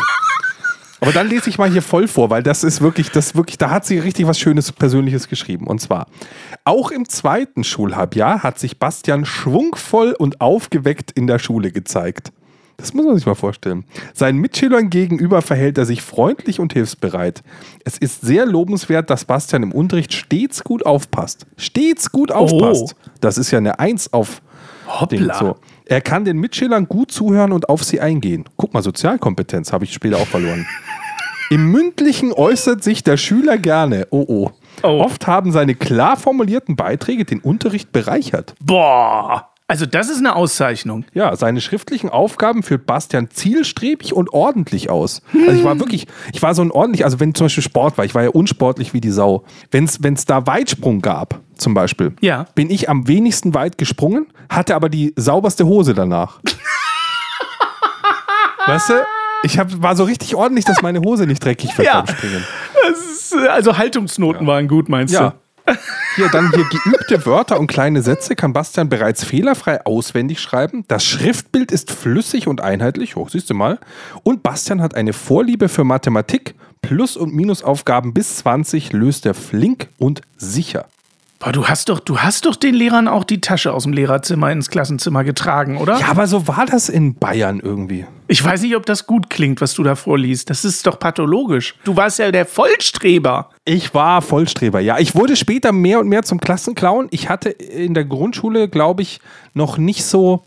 Aber 1.00 1.12
dann 1.12 1.28
lese 1.28 1.50
ich 1.50 1.58
mal 1.58 1.70
hier 1.70 1.84
voll 1.84 2.08
vor, 2.08 2.30
weil 2.30 2.44
das 2.44 2.64
ist 2.64 2.82
wirklich, 2.82 3.12
das 3.12 3.36
wirklich, 3.36 3.58
da 3.58 3.70
hat 3.70 3.86
sie 3.86 4.00
richtig 4.00 4.26
was 4.28 4.39
Schönes 4.39 4.72
Persönliches 4.72 5.30
geschrieben. 5.30 5.68
Und 5.68 5.80
zwar, 5.80 6.08
auch 6.63 6.91
im 6.91 7.08
zweiten 7.08 7.63
Schulhalbjahr 7.63 8.44
hat 8.44 8.60
sich 8.60 8.80
Bastian 8.80 9.26
schwungvoll 9.26 10.15
und 10.18 10.41
aufgeweckt 10.41 11.12
in 11.12 11.28
der 11.28 11.39
Schule 11.39 11.72
gezeigt. 11.72 12.32
Das 12.78 12.94
muss 12.94 13.06
man 13.06 13.16
sich 13.16 13.26
mal 13.26 13.36
vorstellen. 13.36 13.86
Seinen 14.13 14.38
Mitschülern 14.38 14.92
gegenüber 14.92 15.42
verhält 15.42 15.80
er 15.80 15.86
sich 15.86 16.04
freundlich 16.04 16.60
und 16.60 16.74
hilfsbereit. 16.74 17.44
Es 17.84 17.98
ist 17.98 18.22
sehr 18.22 18.46
lobenswert, 18.46 19.10
dass 19.10 19.26
Bastian 19.26 19.63
im 19.63 19.72
Unterricht 19.72 20.13
stets 20.13 20.63
gut 20.63 20.86
aufpasst. 20.86 21.48
Stets 21.58 22.12
gut 22.12 22.32
aufpasst. 22.32 22.96
Das 23.20 23.40
ist 23.40 23.50
ja 23.50 23.58
eine 23.58 23.80
Eins 23.80 24.13
auf 24.13 24.42
Ding. 25.12 25.22
Hoppla. 25.22 25.40
So. 25.40 25.56
Er 25.86 26.02
kann 26.02 26.26
den 26.26 26.38
Mitschülern 26.38 26.88
gut 26.88 27.12
zuhören 27.12 27.52
und 27.52 27.70
auf 27.70 27.84
sie 27.84 28.00
eingehen. 28.00 28.46
Guck 28.58 28.74
mal, 28.74 28.84
Sozialkompetenz 28.84 29.74
habe 29.74 29.86
ich 29.86 29.94
später 29.94 30.18
auch 30.18 30.28
verloren. 30.28 30.66
Im 31.50 31.72
Mündlichen 31.72 32.34
äußert 32.34 32.84
sich 32.84 33.04
der 33.04 33.18
Schüler 33.18 33.58
gerne. 33.58 34.08
Oh 34.12 34.26
oh. 34.28 34.52
Oh. 34.84 35.02
Oft 35.02 35.26
haben 35.28 35.52
seine 35.52 35.76
klar 35.76 36.18
formulierten 36.18 36.76
Beiträge 36.76 37.26
den 37.26 37.40
Unterricht 37.40 37.92
bereichert. 37.92 38.54
Boah. 38.62 39.50
Also 39.69 39.86
das 39.86 40.08
ist 40.10 40.19
eine 40.19 40.34
Auszeichnung. 40.38 41.03
Ja, 41.13 41.36
seine 41.36 41.60
schriftlichen 41.60 42.10
Aufgaben 42.10 42.63
führt 42.63 42.86
Bastian 42.86 43.30
zielstrebig 43.30 44.13
und 44.13 44.32
ordentlich 44.32 44.89
aus. 44.89 45.21
Also 45.34 45.51
ich 45.51 45.63
war 45.65 45.77
wirklich, 45.77 46.08
ich 46.32 46.41
war 46.41 46.56
so 46.56 46.62
ein 46.62 46.71
ordentlich, 46.71 47.03
also 47.03 47.19
wenn 47.19 47.36
zum 47.36 47.45
Beispiel 47.45 47.63
Sport 47.63 47.97
war, 47.97 48.06
ich 48.06 48.15
war 48.15 48.23
ja 48.23 48.30
unsportlich 48.30 48.93
wie 48.93 49.01
die 49.01 49.12
Sau. 49.12 49.43
Wenn 49.71 49.84
es 49.84 50.25
da 50.25 50.47
Weitsprung 50.47 51.01
gab, 51.01 51.41
zum 51.58 51.73
Beispiel, 51.73 52.13
Ja. 52.21 52.45
bin 52.56 52.69
ich 52.69 52.89
am 52.89 53.10
wenigsten 53.10 53.53
weit 53.56 53.77
gesprungen, 53.77 54.27
hatte 54.49 54.73
aber 54.73 54.88
die 54.88 55.12
sauberste 55.17 55.65
Hose 55.65 55.93
danach. 55.93 56.39
weißt 58.67 58.89
du? 58.89 58.93
Ich 59.43 59.60
hab, 59.60 59.82
war 59.82 59.95
so 59.97 60.03
richtig 60.06 60.34
ordentlich, 60.36 60.63
dass 60.65 60.82
meine 60.82 60.99
Hose 61.01 61.27
nicht 61.27 61.43
dreckig 61.43 61.77
wird 61.77 61.88
Ja. 61.88 62.01
beim 62.01 62.15
Springen. 62.15 62.43
Ist, 62.91 63.34
äh, 63.34 63.47
also 63.47 63.77
Haltungsnoten 63.77 64.47
waren 64.47 64.67
gut, 64.69 64.88
meinst 64.89 65.13
Ja. 65.13 65.30
du? 65.32 65.36
Hier 66.15 66.30
dann 66.30 66.51
hier 66.51 66.65
geübte 66.65 67.25
Wörter 67.25 67.60
und 67.60 67.67
kleine 67.67 68.01
Sätze 68.01 68.36
kann 68.36 68.53
Bastian 68.53 68.89
bereits 68.89 69.23
fehlerfrei 69.23 69.86
auswendig 69.86 70.39
schreiben. 70.39 70.84
Das 70.88 71.06
Schriftbild 71.06 71.71
ist 71.71 71.91
flüssig 71.91 72.47
und 72.47 72.62
einheitlich. 72.62 73.15
Hoch, 73.15 73.30
siehst 73.30 73.49
du 73.49 73.53
mal. 73.53 73.80
Und 74.23 74.43
Bastian 74.43 74.82
hat 74.82 74.95
eine 74.95 75.13
Vorliebe 75.13 75.69
für 75.69 75.84
Mathematik. 75.84 76.56
Plus- 76.82 77.17
und 77.17 77.36
Minusaufgaben 77.36 78.13
bis 78.13 78.38
20 78.38 78.93
löst 78.93 79.25
er 79.25 79.34
flink 79.34 79.89
und 79.97 80.21
sicher. 80.38 80.86
Boah, 81.39 81.52
du 81.52 81.67
hast 81.67 81.89
doch, 81.89 82.00
du 82.00 82.17
hast 82.17 82.45
doch 82.45 82.56
den 82.56 82.73
Lehrern 82.73 83.08
auch 83.08 83.23
die 83.23 83.41
Tasche 83.41 83.71
aus 83.71 83.84
dem 83.84 83.93
Lehrerzimmer 83.93 84.52
ins 84.52 84.69
Klassenzimmer 84.69 85.23
getragen, 85.23 85.78
oder? 85.78 86.00
Ja, 86.00 86.08
aber 86.08 86.26
so 86.26 86.47
war 86.47 86.65
das 86.65 86.89
in 86.89 87.13
Bayern 87.13 87.60
irgendwie. 87.60 88.06
Ich 88.28 88.43
weiß 88.43 88.63
nicht, 88.63 88.76
ob 88.76 88.86
das 88.88 89.06
gut 89.06 89.30
klingt, 89.30 89.62
was 89.62 89.76
du 89.76 89.84
da 89.84 89.95
vorliest. 89.95 90.50
Das 90.50 90.65
ist 90.65 90.88
doch 90.88 90.97
pathologisch. 91.00 91.76
Du 91.84 91.95
warst 91.95 92.17
ja 92.17 92.32
der 92.32 92.45
Vollstreber. 92.45 93.52
Ich 93.65 93.93
war 93.93 94.23
Vollstreber, 94.23 94.80
ja. 94.80 94.97
Ich 94.97 95.15
wurde 95.15 95.36
später 95.36 95.71
mehr 95.71 96.00
und 96.00 96.08
mehr 96.08 96.23
zum 96.23 96.39
Klassenclown. 96.39 97.08
Ich 97.12 97.30
hatte 97.30 97.50
in 97.50 97.93
der 97.93 98.06
Grundschule, 98.06 98.67
glaube 98.67 99.04
ich, 99.04 99.21
noch 99.54 99.78
nicht 99.78 100.06
so 100.06 100.43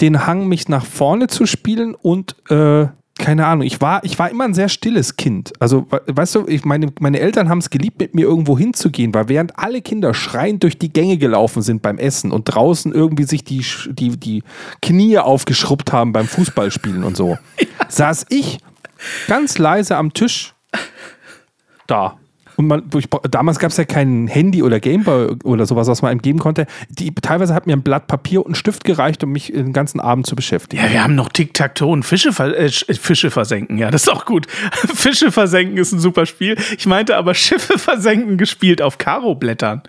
den 0.00 0.26
Hang, 0.26 0.48
mich 0.48 0.68
nach 0.68 0.84
vorne 0.84 1.28
zu 1.28 1.46
spielen 1.46 1.94
und 1.94 2.36
äh, 2.50 2.88
keine 3.18 3.46
Ahnung, 3.46 3.66
ich 3.66 3.80
war, 3.80 4.04
ich 4.04 4.18
war 4.18 4.30
immer 4.30 4.44
ein 4.44 4.52
sehr 4.54 4.68
stilles 4.68 5.16
Kind. 5.16 5.52
Also, 5.58 5.86
we- 5.90 6.02
weißt 6.06 6.34
du, 6.34 6.46
ich 6.46 6.64
meine, 6.66 6.92
meine 7.00 7.18
Eltern 7.18 7.48
haben 7.48 7.58
es 7.58 7.70
geliebt, 7.70 7.98
mit 7.98 8.14
mir 8.14 8.22
irgendwo 8.26 8.58
hinzugehen, 8.58 9.14
weil 9.14 9.28
während 9.28 9.58
alle 9.58 9.80
Kinder 9.80 10.12
schreiend 10.12 10.62
durch 10.62 10.78
die 10.78 10.92
Gänge 10.92 11.16
gelaufen 11.16 11.62
sind 11.62 11.80
beim 11.80 11.96
Essen 11.98 12.30
und 12.30 12.44
draußen 12.44 12.92
irgendwie 12.92 13.24
sich 13.24 13.42
die, 13.42 13.64
die, 13.88 14.16
die 14.18 14.42
Knie 14.82 15.18
aufgeschrubbt 15.18 15.92
haben 15.92 16.12
beim 16.12 16.26
Fußballspielen 16.26 17.04
und 17.04 17.16
so, 17.16 17.38
saß 17.88 18.26
ich 18.28 18.58
ganz 19.28 19.56
leise 19.58 19.96
am 19.96 20.12
Tisch 20.12 20.54
da. 21.86 22.18
Und 22.56 22.66
man, 22.68 22.82
ich, 22.96 23.06
damals 23.30 23.58
gab 23.58 23.70
es 23.70 23.76
ja 23.76 23.84
kein 23.84 24.26
Handy 24.28 24.62
oder 24.62 24.80
Gameboy 24.80 25.36
oder 25.44 25.66
sowas, 25.66 25.88
was 25.88 26.00
man 26.02 26.10
einem 26.10 26.22
geben 26.22 26.38
konnte. 26.38 26.66
Die, 26.88 27.14
teilweise 27.14 27.54
hat 27.54 27.66
mir 27.66 27.74
ein 27.74 27.82
Blatt 27.82 28.06
Papier 28.06 28.40
und 28.40 28.46
einen 28.46 28.54
Stift 28.54 28.84
gereicht, 28.84 29.22
um 29.24 29.30
mich 29.32 29.52
den 29.52 29.72
ganzen 29.72 30.00
Abend 30.00 30.26
zu 30.26 30.34
beschäftigen. 30.36 30.82
Ja, 30.82 30.90
wir 30.90 31.02
haben 31.04 31.14
noch 31.14 31.28
Tic-Tac-Toe 31.28 31.88
und 31.92 32.02
Fische, 32.04 32.30
äh, 32.30 32.66
Sch- 32.66 32.98
Fische 32.98 33.30
versenken. 33.30 33.76
Ja, 33.78 33.90
das 33.90 34.02
ist 34.04 34.08
auch 34.08 34.24
gut. 34.24 34.46
Fische 34.94 35.30
versenken 35.32 35.76
ist 35.76 35.92
ein 35.92 36.00
super 36.00 36.24
Spiel. 36.26 36.56
Ich 36.78 36.86
meinte 36.86 37.16
aber 37.16 37.34
Schiffe 37.34 37.78
versenken 37.78 38.38
gespielt 38.38 38.80
auf 38.80 38.98
Karo-Blättern. 38.98 39.82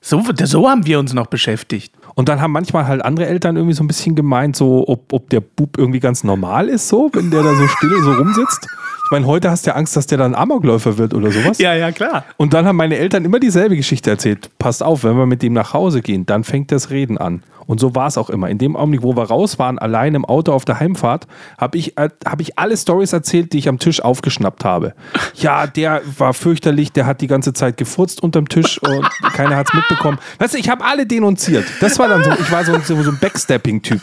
So, 0.00 0.22
so 0.44 0.68
haben 0.68 0.84
wir 0.86 0.98
uns 0.98 1.14
noch 1.14 1.26
beschäftigt. 1.28 1.94
Und 2.14 2.28
dann 2.28 2.40
haben 2.40 2.52
manchmal 2.52 2.86
halt 2.86 3.02
andere 3.04 3.26
Eltern 3.26 3.56
irgendwie 3.56 3.74
so 3.74 3.82
ein 3.82 3.88
bisschen 3.88 4.14
gemeint, 4.14 4.54
so 4.54 4.84
ob, 4.86 5.12
ob 5.12 5.30
der 5.30 5.40
Bub 5.40 5.78
irgendwie 5.78 5.98
ganz 6.00 6.24
normal 6.24 6.68
ist, 6.68 6.88
so, 6.88 7.10
wenn 7.14 7.30
der 7.30 7.42
da 7.42 7.54
so 7.54 7.66
still 7.66 8.02
so 8.02 8.12
rumsitzt. 8.12 8.66
Ich 9.04 9.10
meine, 9.10 9.26
heute 9.26 9.50
hast 9.50 9.66
du 9.66 9.70
ja 9.70 9.76
Angst, 9.76 9.96
dass 9.96 10.06
der 10.06 10.16
dann 10.16 10.34
Amokläufer 10.34 10.96
wird 10.96 11.12
oder 11.12 11.30
sowas. 11.30 11.58
Ja, 11.58 11.74
ja, 11.74 11.92
klar. 11.92 12.24
Und 12.38 12.54
dann 12.54 12.66
haben 12.66 12.76
meine 12.76 12.96
Eltern 12.96 13.24
immer 13.26 13.38
dieselbe 13.38 13.76
Geschichte 13.76 14.10
erzählt. 14.10 14.48
Passt 14.58 14.82
auf, 14.82 15.04
wenn 15.04 15.16
wir 15.18 15.26
mit 15.26 15.42
dem 15.42 15.52
nach 15.52 15.74
Hause 15.74 16.00
gehen, 16.00 16.24
dann 16.24 16.42
fängt 16.42 16.72
das 16.72 16.88
Reden 16.88 17.18
an. 17.18 17.42
Und 17.66 17.80
so 17.80 17.94
war 17.94 18.06
es 18.06 18.18
auch 18.18 18.30
immer. 18.30 18.48
In 18.48 18.58
dem 18.58 18.76
Augenblick, 18.76 19.02
wo 19.02 19.14
wir 19.14 19.24
raus 19.24 19.58
waren, 19.58 19.78
allein 19.78 20.14
im 20.14 20.24
Auto 20.24 20.52
auf 20.52 20.64
der 20.64 20.80
Heimfahrt, 20.80 21.26
habe 21.58 21.76
ich, 21.78 21.98
äh, 21.98 22.08
hab 22.24 22.40
ich 22.40 22.58
alle 22.58 22.76
Stories 22.76 23.12
erzählt, 23.12 23.52
die 23.52 23.58
ich 23.58 23.68
am 23.68 23.78
Tisch 23.78 24.00
aufgeschnappt 24.00 24.64
habe. 24.64 24.94
Ja, 25.34 25.66
der 25.66 26.00
war 26.18 26.32
fürchterlich, 26.34 26.92
der 26.92 27.04
hat 27.06 27.20
die 27.20 27.26
ganze 27.26 27.52
Zeit 27.52 27.76
gefurzt 27.76 28.22
unterm 28.22 28.48
Tisch 28.48 28.80
und 28.82 29.06
keiner 29.34 29.56
hat 29.56 29.68
es 29.68 29.74
mitbekommen. 29.74 30.18
Weißt 30.38 30.54
du, 30.54 30.58
ich 30.58 30.68
habe 30.68 30.84
alle 30.84 31.06
denunziert. 31.06 31.64
Das 31.80 31.98
war 31.98 32.08
dann 32.08 32.24
so, 32.24 32.30
ich 32.32 32.50
war 32.50 32.64
so, 32.64 32.78
so, 32.80 33.02
so 33.02 33.10
ein 33.10 33.18
Backstepping-Typ. 33.18 34.00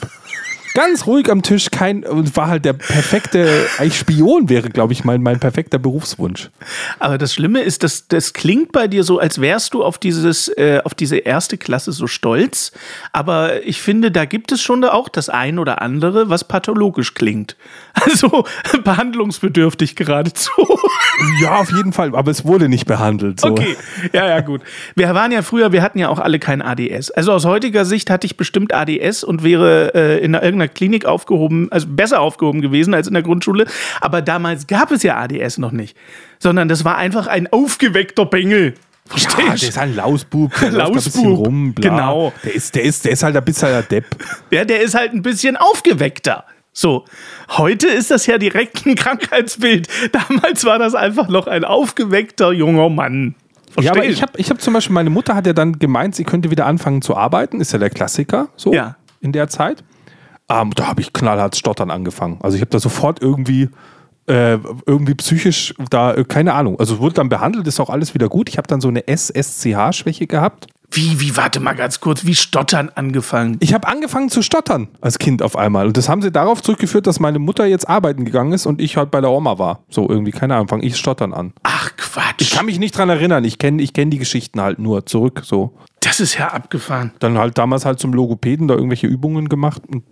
Ganz 0.73 1.05
ruhig 1.05 1.29
am 1.29 1.41
Tisch, 1.41 1.69
kein, 1.69 2.03
und 2.03 2.35
war 2.37 2.47
halt 2.47 2.63
der 2.63 2.73
perfekte, 2.73 3.67
eigentlich 3.77 3.97
Spion 3.97 4.49
wäre, 4.49 4.69
glaube 4.69 4.93
ich, 4.93 5.03
mein, 5.03 5.21
mein 5.21 5.39
perfekter 5.39 5.79
Berufswunsch. 5.79 6.49
Aber 6.99 7.17
das 7.17 7.33
Schlimme 7.33 7.61
ist, 7.61 7.83
dass 7.83 8.07
das 8.07 8.33
klingt 8.33 8.71
bei 8.71 8.87
dir 8.87 9.03
so, 9.03 9.19
als 9.19 9.41
wärst 9.41 9.73
du 9.73 9.83
auf 9.83 9.97
dieses, 9.97 10.47
äh, 10.49 10.81
auf 10.83 10.93
diese 10.93 11.17
erste 11.17 11.57
Klasse 11.57 11.91
so 11.91 12.07
stolz. 12.07 12.71
Aber 13.11 13.63
ich 13.65 13.81
finde, 13.81 14.11
da 14.11 14.25
gibt 14.25 14.51
es 14.51 14.61
schon 14.61 14.83
auch 14.85 15.09
das 15.09 15.29
ein 15.29 15.59
oder 15.59 15.81
andere, 15.81 16.29
was 16.29 16.45
pathologisch 16.47 17.13
klingt. 17.13 17.55
Also 18.03 18.45
behandlungsbedürftig 18.83 19.95
geradezu. 19.95 20.51
Ja, 21.41 21.57
auf 21.59 21.71
jeden 21.71 21.93
Fall, 21.93 22.15
aber 22.15 22.31
es 22.31 22.45
wurde 22.45 22.67
nicht 22.67 22.85
behandelt. 22.85 23.41
So. 23.41 23.49
Okay, 23.49 23.75
ja, 24.11 24.27
ja, 24.27 24.39
gut. 24.39 24.61
Wir 24.95 25.13
waren 25.13 25.31
ja 25.31 25.41
früher, 25.43 25.71
wir 25.71 25.83
hatten 25.83 25.99
ja 25.99 26.09
auch 26.09 26.17
alle 26.17 26.39
kein 26.39 26.61
ADS. 26.61 27.11
Also 27.11 27.31
aus 27.33 27.45
heutiger 27.45 27.85
Sicht 27.85 28.09
hatte 28.09 28.25
ich 28.25 28.37
bestimmt 28.37 28.73
ADS 28.73 29.23
und 29.23 29.43
wäre 29.43 29.93
äh, 29.93 30.23
in 30.23 30.33
irgendeiner 30.33 30.60
Klinik 30.67 31.05
aufgehoben, 31.05 31.67
also 31.71 31.87
besser 31.87 32.21
aufgehoben 32.21 32.61
gewesen 32.61 32.93
als 32.93 33.07
in 33.07 33.13
der 33.13 33.23
Grundschule. 33.23 33.65
Aber 34.01 34.21
damals 34.21 34.67
gab 34.67 34.91
es 34.91 35.03
ja 35.03 35.17
ADS 35.17 35.57
noch 35.57 35.71
nicht, 35.71 35.95
sondern 36.39 36.67
das 36.67 36.83
war 36.85 36.97
einfach 36.97 37.27
ein 37.27 37.47
aufgeweckter 37.51 38.25
Bengel. 38.25 38.73
Ja, 39.15 39.29
der 39.35 39.45
Verstehst 39.47 39.63
ist 39.71 39.77
ein 39.77 39.95
Lausbub, 39.95 40.53
der 40.61 40.71
Lausbub, 40.71 41.25
rum. 41.39 41.73
Bla. 41.73 41.89
genau. 41.89 42.33
Der 42.45 42.53
ist, 42.55 42.75
der, 42.75 42.83
ist, 42.83 43.03
der 43.03 43.11
ist 43.13 43.23
halt 43.23 43.35
ein 43.35 43.43
bisschen 43.43 43.69
der 43.69 43.81
Depp. 43.83 44.05
Ja, 44.51 44.63
der 44.63 44.81
ist 44.81 44.95
halt 44.95 45.13
ein 45.13 45.21
bisschen 45.21 45.57
aufgeweckter. 45.57 46.45
So, 46.73 47.03
heute 47.49 47.87
ist 47.87 48.11
das 48.11 48.25
ja 48.27 48.37
direkt 48.37 48.85
ein 48.85 48.95
Krankheitsbild. 48.95 49.89
Damals 50.13 50.63
war 50.63 50.79
das 50.79 50.95
einfach 50.95 51.27
noch 51.27 51.47
ein 51.47 51.65
aufgeweckter 51.65 52.53
junger 52.53 52.87
Mann. 52.89 53.35
Ja, 53.79 53.91
aber 53.91 54.01
Verstehst? 54.03 54.17
ich 54.17 54.21
habe 54.21 54.31
ich 54.37 54.49
hab 54.49 54.61
zum 54.61 54.73
Beispiel, 54.73 54.93
meine 54.93 55.09
Mutter 55.09 55.35
hat 55.35 55.47
ja 55.47 55.53
dann 55.53 55.79
gemeint, 55.79 56.15
sie 56.15 56.23
könnte 56.23 56.49
wieder 56.51 56.65
anfangen 56.65 57.01
zu 57.01 57.15
arbeiten. 57.17 57.59
Ist 57.59 57.73
ja 57.73 57.79
der 57.79 57.89
Klassiker 57.89 58.47
so 58.55 58.73
Ja. 58.73 58.95
in 59.19 59.31
der 59.33 59.49
Zeit. 59.49 59.83
Ähm, 60.51 60.71
da 60.75 60.87
habe 60.87 61.01
ich 61.01 61.13
knallhart 61.13 61.55
stottern 61.55 61.91
angefangen. 61.91 62.39
Also 62.41 62.55
ich 62.55 62.61
habe 62.61 62.71
da 62.71 62.79
sofort 62.79 63.21
irgendwie, 63.21 63.69
äh, 64.27 64.57
irgendwie 64.85 65.15
psychisch 65.15 65.73
da, 65.89 66.13
äh, 66.13 66.25
keine 66.25 66.53
Ahnung. 66.53 66.79
Also 66.79 66.95
es 66.95 66.99
wurde 66.99 67.15
dann 67.15 67.29
behandelt, 67.29 67.65
ist 67.67 67.79
auch 67.79 67.89
alles 67.89 68.13
wieder 68.13 68.27
gut. 68.27 68.49
Ich 68.49 68.57
habe 68.57 68.67
dann 68.67 68.81
so 68.81 68.89
eine 68.89 69.07
SSCH-Schwäche 69.07 70.27
gehabt. 70.27 70.67
Wie, 70.93 71.21
wie, 71.21 71.37
warte 71.37 71.61
mal 71.61 71.71
ganz 71.73 72.01
kurz, 72.01 72.25
wie 72.25 72.35
stottern 72.35 72.91
angefangen? 72.93 73.55
Ich 73.61 73.73
habe 73.73 73.87
angefangen 73.87 74.27
zu 74.27 74.41
stottern 74.41 74.89
als 74.99 75.19
Kind 75.19 75.41
auf 75.41 75.55
einmal. 75.55 75.87
Und 75.87 75.95
das 75.95 76.09
haben 76.09 76.21
sie 76.21 76.33
darauf 76.33 76.61
zurückgeführt, 76.61 77.07
dass 77.07 77.21
meine 77.21 77.39
Mutter 77.39 77.65
jetzt 77.65 77.87
arbeiten 77.87 78.25
gegangen 78.25 78.51
ist 78.51 78.65
und 78.65 78.81
ich 78.81 78.97
halt 78.97 79.09
bei 79.09 79.21
der 79.21 79.31
Oma 79.31 79.57
war. 79.57 79.83
So 79.87 80.09
irgendwie, 80.09 80.31
keine 80.31 80.55
Ahnung, 80.55 80.67
fange 80.67 80.83
ich 80.83 80.97
stottern 80.97 81.33
an. 81.33 81.53
Ach 81.63 81.91
Quatsch. 81.95 82.41
Ich 82.41 82.51
kann 82.51 82.65
mich 82.65 82.77
nicht 82.77 82.97
dran 82.97 83.07
erinnern. 83.07 83.45
Ich 83.45 83.57
kenne 83.57 83.81
ich 83.81 83.93
kenn 83.93 84.09
die 84.09 84.17
Geschichten 84.17 84.59
halt 84.59 84.79
nur 84.79 85.05
zurück. 85.05 85.43
So. 85.45 85.77
das 86.01 86.19
ist 86.19 86.37
ja 86.37 86.49
abgefahren. 86.49 87.13
Dann 87.19 87.37
halt 87.37 87.57
damals 87.57 87.85
halt 87.85 88.01
zum 88.01 88.11
Logopäden 88.11 88.67
da 88.67 88.73
irgendwelche 88.73 89.07
Übungen 89.07 89.47
gemacht 89.47 89.83
und 89.87 90.03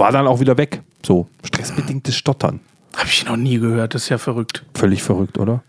war 0.00 0.10
dann 0.12 0.26
auch 0.26 0.40
wieder 0.40 0.56
weg. 0.58 0.82
So, 1.04 1.28
stressbedingtes 1.44 2.16
Stottern. 2.16 2.60
Habe 2.96 3.06
ich 3.08 3.24
noch 3.26 3.36
nie 3.36 3.58
gehört, 3.58 3.94
das 3.94 4.04
ist 4.04 4.08
ja 4.08 4.18
verrückt. 4.18 4.64
Völlig 4.74 5.02
verrückt, 5.02 5.38
oder? 5.38 5.62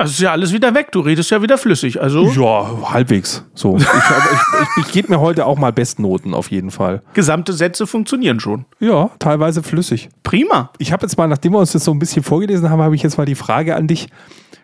Also 0.00 0.12
ist 0.12 0.20
ja 0.20 0.30
alles 0.30 0.52
wieder 0.52 0.76
weg, 0.76 0.92
du 0.92 1.00
redest 1.00 1.32
ja 1.32 1.42
wieder 1.42 1.58
flüssig. 1.58 2.00
Also 2.00 2.28
Ja, 2.30 2.92
halbwegs. 2.92 3.44
So. 3.54 3.76
Ich, 3.76 3.82
ich, 3.82 3.88
ich, 3.88 4.86
ich 4.86 4.92
gebe 4.92 5.08
mir 5.10 5.18
heute 5.18 5.44
auch 5.44 5.58
mal 5.58 5.72
Bestnoten 5.72 6.34
auf 6.34 6.52
jeden 6.52 6.70
Fall. 6.70 7.02
gesamte 7.14 7.52
Sätze 7.52 7.84
funktionieren 7.84 8.38
schon. 8.38 8.64
Ja, 8.78 9.10
teilweise 9.18 9.64
flüssig. 9.64 10.08
Prima. 10.22 10.70
Ich 10.78 10.92
habe 10.92 11.04
jetzt 11.04 11.18
mal, 11.18 11.26
nachdem 11.26 11.52
wir 11.52 11.58
uns 11.58 11.72
das 11.72 11.84
so 11.84 11.90
ein 11.90 11.98
bisschen 11.98 12.22
vorgelesen 12.22 12.70
haben, 12.70 12.80
habe 12.80 12.94
ich 12.94 13.02
jetzt 13.02 13.18
mal 13.18 13.24
die 13.24 13.34
Frage 13.34 13.74
an 13.74 13.88
dich. 13.88 14.06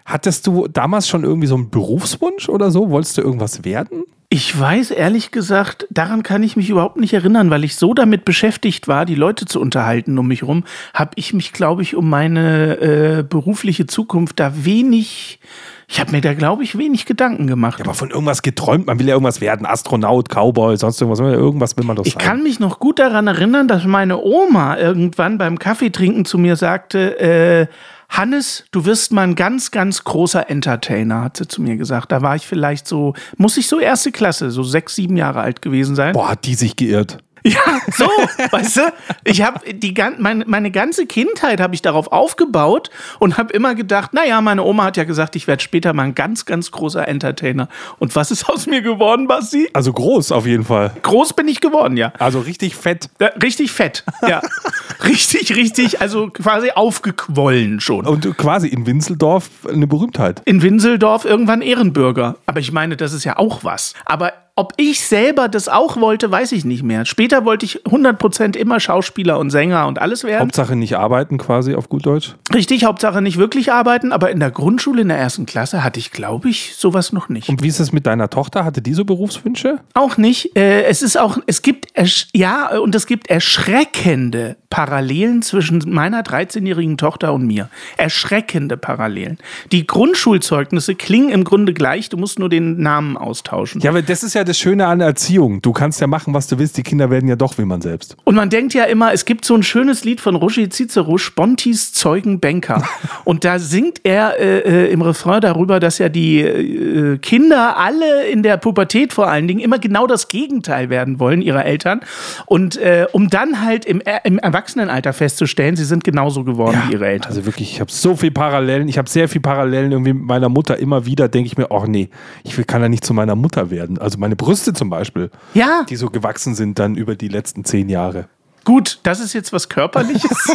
Hattest 0.04 0.46
du 0.46 0.68
damals 0.68 1.08
schon 1.08 1.24
irgendwie 1.24 1.48
so 1.48 1.56
einen 1.56 1.70
Berufswunsch 1.70 2.48
oder 2.48 2.70
so? 2.70 2.90
Wolltest 2.90 3.18
du 3.18 3.22
irgendwas 3.22 3.64
werden? 3.64 4.04
Ich 4.34 4.58
weiß 4.58 4.90
ehrlich 4.90 5.30
gesagt, 5.30 5.86
daran 5.90 6.24
kann 6.24 6.42
ich 6.42 6.56
mich 6.56 6.68
überhaupt 6.68 6.96
nicht 6.96 7.14
erinnern, 7.14 7.50
weil 7.50 7.62
ich 7.62 7.76
so 7.76 7.94
damit 7.94 8.24
beschäftigt 8.24 8.88
war, 8.88 9.04
die 9.04 9.14
Leute 9.14 9.44
zu 9.44 9.60
unterhalten 9.60 10.18
um 10.18 10.26
mich 10.26 10.42
rum, 10.42 10.64
habe 10.92 11.12
ich 11.14 11.34
mich, 11.34 11.52
glaube 11.52 11.82
ich, 11.82 11.94
um 11.94 12.10
meine 12.10 12.76
äh, 12.80 13.22
berufliche 13.22 13.86
Zukunft 13.86 14.40
da 14.40 14.64
wenig, 14.64 15.38
ich 15.86 16.00
habe 16.00 16.10
mir 16.10 16.20
da, 16.20 16.34
glaube 16.34 16.64
ich, 16.64 16.76
wenig 16.76 17.06
Gedanken 17.06 17.46
gemacht. 17.46 17.80
Aber 17.80 17.94
von 17.94 18.10
irgendwas 18.10 18.42
geträumt, 18.42 18.88
man 18.88 18.98
will 18.98 19.06
ja 19.06 19.12
irgendwas 19.14 19.40
werden. 19.40 19.66
Astronaut, 19.66 20.28
Cowboy, 20.28 20.76
sonst 20.78 21.00
irgendwas. 21.00 21.20
Irgendwas 21.20 21.76
will 21.76 21.84
man 21.84 21.94
doch 21.94 22.04
Ich 22.04 22.14
sein. 22.14 22.22
kann 22.22 22.42
mich 22.42 22.58
noch 22.58 22.80
gut 22.80 22.98
daran 22.98 23.28
erinnern, 23.28 23.68
dass 23.68 23.84
meine 23.84 24.18
Oma 24.18 24.76
irgendwann 24.76 25.38
beim 25.38 25.60
Kaffeetrinken 25.60 26.24
zu 26.24 26.38
mir 26.38 26.56
sagte, 26.56 27.20
äh, 27.20 27.66
Hannes, 28.08 28.64
du 28.70 28.84
wirst 28.84 29.12
mal 29.12 29.22
ein 29.22 29.34
ganz, 29.34 29.70
ganz 29.70 30.04
großer 30.04 30.48
Entertainer, 30.50 31.22
hat 31.22 31.36
sie 31.36 31.48
zu 31.48 31.62
mir 31.62 31.76
gesagt. 31.76 32.12
Da 32.12 32.22
war 32.22 32.36
ich 32.36 32.46
vielleicht 32.46 32.86
so, 32.86 33.14
muss 33.36 33.56
ich 33.56 33.68
so 33.68 33.80
erste 33.80 34.12
Klasse, 34.12 34.50
so 34.50 34.62
sechs, 34.62 34.94
sieben 34.94 35.16
Jahre 35.16 35.40
alt 35.40 35.62
gewesen 35.62 35.94
sein. 35.94 36.12
Boah, 36.12 36.30
hat 36.30 36.44
die 36.44 36.54
sich 36.54 36.76
geirrt. 36.76 37.18
Ja, 37.46 37.60
so, 37.92 38.06
weißt 38.50 38.76
du, 38.78 38.80
ich 39.24 39.42
habe 39.42 39.60
die 39.70 39.94
meine, 40.18 40.46
meine 40.46 40.70
ganze 40.70 41.04
Kindheit 41.06 41.60
habe 41.60 41.74
ich 41.74 41.82
darauf 41.82 42.10
aufgebaut 42.10 42.88
und 43.18 43.36
habe 43.36 43.52
immer 43.52 43.74
gedacht, 43.74 44.14
naja, 44.14 44.40
meine 44.40 44.62
Oma 44.62 44.84
hat 44.84 44.96
ja 44.96 45.04
gesagt, 45.04 45.36
ich 45.36 45.46
werde 45.46 45.62
später 45.62 45.92
mal 45.92 46.04
ein 46.04 46.14
ganz, 46.14 46.46
ganz 46.46 46.70
großer 46.70 47.06
Entertainer. 47.06 47.68
Und 47.98 48.16
was 48.16 48.30
ist 48.30 48.48
aus 48.48 48.66
mir 48.66 48.80
geworden, 48.80 49.26
Basti? 49.26 49.68
Also 49.74 49.92
groß 49.92 50.32
auf 50.32 50.46
jeden 50.46 50.64
Fall. 50.64 50.92
Groß 51.02 51.34
bin 51.34 51.46
ich 51.46 51.60
geworden, 51.60 51.98
ja. 51.98 52.14
Also 52.18 52.40
richtig 52.40 52.76
fett. 52.76 53.10
Ja, 53.20 53.30
Richtig 53.42 53.72
fett, 53.72 54.04
ja. 54.26 54.40
richtig, 55.04 55.54
richtig, 55.54 56.00
also 56.00 56.28
quasi 56.30 56.70
aufgequollen 56.70 57.80
schon. 57.80 58.06
Und 58.06 58.38
quasi 58.38 58.68
in 58.68 58.86
Winseldorf 58.86 59.50
eine 59.68 59.86
Berühmtheit. 59.86 60.40
In 60.46 60.62
Winseldorf 60.62 61.26
irgendwann 61.26 61.60
Ehrenbürger. 61.60 62.36
Aber 62.46 62.60
ich 62.60 62.72
meine, 62.72 62.96
das 62.96 63.12
ist 63.12 63.24
ja 63.24 63.36
auch 63.36 63.64
was. 63.64 63.92
Aber 64.06 64.32
ob 64.56 64.72
ich 64.76 65.00
selber 65.00 65.48
das 65.48 65.68
auch 65.68 65.96
wollte, 65.96 66.30
weiß 66.30 66.52
ich 66.52 66.64
nicht 66.64 66.84
mehr. 66.84 67.04
Später 67.06 67.44
wollte 67.44 67.66
ich 67.66 67.82
100% 67.82 68.56
immer 68.56 68.78
Schauspieler 68.78 69.40
und 69.40 69.50
Sänger 69.50 69.88
und 69.88 70.00
alles 70.00 70.22
werden. 70.22 70.42
Hauptsache 70.42 70.76
nicht 70.76 70.96
arbeiten 70.96 71.38
quasi 71.38 71.74
auf 71.74 71.88
gut 71.88 72.06
Deutsch. 72.06 72.36
Richtig, 72.54 72.84
Hauptsache 72.84 73.20
nicht 73.20 73.36
wirklich 73.36 73.72
arbeiten. 73.72 74.12
Aber 74.12 74.30
in 74.30 74.38
der 74.38 74.52
Grundschule 74.52 75.02
in 75.02 75.08
der 75.08 75.18
ersten 75.18 75.44
Klasse 75.44 75.82
hatte 75.82 75.98
ich, 75.98 76.12
glaube 76.12 76.50
ich, 76.50 76.76
sowas 76.76 77.12
noch 77.12 77.28
nicht. 77.28 77.48
Und 77.48 77.62
wie 77.62 77.68
ist 77.68 77.80
es 77.80 77.90
mit 77.90 78.06
deiner 78.06 78.30
Tochter? 78.30 78.64
Hatte 78.64 78.80
die 78.80 78.94
so 78.94 79.04
Berufswünsche? 79.04 79.80
Auch 79.92 80.18
nicht. 80.18 80.56
Äh, 80.56 80.84
es 80.84 81.02
ist 81.02 81.18
auch, 81.18 81.38
es 81.46 81.62
gibt, 81.62 81.88
ja, 82.32 82.78
und 82.78 82.94
es 82.94 83.06
gibt 83.06 83.28
erschreckende 83.28 84.56
Parallelen 84.70 85.42
zwischen 85.42 85.82
meiner 85.86 86.22
13-jährigen 86.22 86.96
Tochter 86.96 87.32
und 87.32 87.46
mir. 87.46 87.68
Erschreckende 87.96 88.76
Parallelen. 88.76 89.38
Die 89.72 89.86
Grundschulzeugnisse 89.86 90.94
klingen 90.94 91.30
im 91.30 91.44
Grunde 91.44 91.74
gleich, 91.74 92.08
du 92.08 92.16
musst 92.16 92.38
nur 92.38 92.48
den 92.48 92.80
Namen 92.80 93.16
austauschen. 93.16 93.80
Ja, 93.80 93.90
aber 93.90 94.02
das 94.02 94.22
ist 94.22 94.34
ja 94.34 94.43
das 94.44 94.58
Schöne 94.58 94.86
an 94.86 95.00
Erziehung. 95.00 95.60
Du 95.62 95.72
kannst 95.72 96.00
ja 96.00 96.06
machen, 96.06 96.34
was 96.34 96.46
du 96.46 96.58
willst. 96.58 96.76
Die 96.76 96.82
Kinder 96.82 97.10
werden 97.10 97.28
ja 97.28 97.36
doch 97.36 97.58
wie 97.58 97.64
man 97.64 97.80
selbst. 97.80 98.16
Und 98.24 98.34
man 98.34 98.50
denkt 98.50 98.74
ja 98.74 98.84
immer, 98.84 99.12
es 99.12 99.24
gibt 99.24 99.44
so 99.44 99.54
ein 99.54 99.62
schönes 99.62 100.04
Lied 100.04 100.20
von 100.20 100.34
Roger 100.36 100.68
Cicero, 100.70 101.18
Spontis 101.18 101.92
Zeugenbanker. 101.92 102.82
und 103.24 103.44
da 103.44 103.58
singt 103.58 104.00
er 104.04 104.38
äh, 104.38 104.58
äh, 104.86 104.92
im 104.92 105.02
Refrain 105.02 105.40
darüber, 105.40 105.80
dass 105.80 105.98
ja 105.98 106.08
die 106.08 106.40
äh, 106.40 107.18
Kinder 107.18 107.76
alle 107.76 108.26
in 108.26 108.42
der 108.42 108.56
Pubertät 108.56 109.12
vor 109.12 109.28
allen 109.28 109.48
Dingen 109.48 109.60
immer 109.60 109.78
genau 109.78 110.06
das 110.06 110.28
Gegenteil 110.28 110.90
werden 110.90 111.18
wollen 111.20 111.42
ihrer 111.42 111.64
Eltern. 111.64 112.00
Und 112.46 112.76
äh, 112.76 113.06
um 113.12 113.30
dann 113.30 113.62
halt 113.64 113.84
im, 113.84 114.00
Er- 114.00 114.24
im 114.24 114.38
Erwachsenenalter 114.38 115.12
festzustellen, 115.12 115.76
sie 115.76 115.84
sind 115.84 116.04
genauso 116.04 116.44
geworden 116.44 116.80
wie 116.88 116.92
ihre 116.92 117.06
Eltern. 117.06 117.28
Also 117.30 117.46
wirklich, 117.46 117.72
ich 117.72 117.80
habe 117.80 117.90
so 117.90 118.16
viel 118.16 118.30
Parallelen. 118.30 118.88
Ich 118.88 118.98
habe 118.98 119.08
sehr 119.08 119.28
viel 119.28 119.40
Parallelen 119.40 119.92
irgendwie 119.92 120.12
mit 120.12 120.24
meiner 120.24 120.48
Mutter. 120.48 120.78
Immer 120.78 121.06
wieder 121.06 121.28
denke 121.28 121.46
ich 121.46 121.56
mir, 121.56 121.70
ach 121.70 121.86
nee, 121.86 122.08
ich 122.42 122.54
kann 122.66 122.82
ja 122.82 122.88
nicht 122.88 123.04
zu 123.04 123.14
meiner 123.14 123.34
Mutter 123.34 123.70
werden. 123.70 123.98
Also 123.98 124.18
meine 124.18 124.33
Brüste 124.36 124.72
zum 124.72 124.90
Beispiel, 124.90 125.30
Ja, 125.54 125.84
die 125.88 125.96
so 125.96 126.10
gewachsen 126.10 126.54
sind 126.54 126.78
dann 126.78 126.94
über 126.96 127.14
die 127.16 127.28
letzten 127.28 127.64
zehn 127.64 127.88
Jahre. 127.88 128.28
gut, 128.64 128.98
das 129.02 129.20
ist 129.20 129.32
jetzt 129.32 129.52
was 129.52 129.68
Körperliches. 129.68 130.30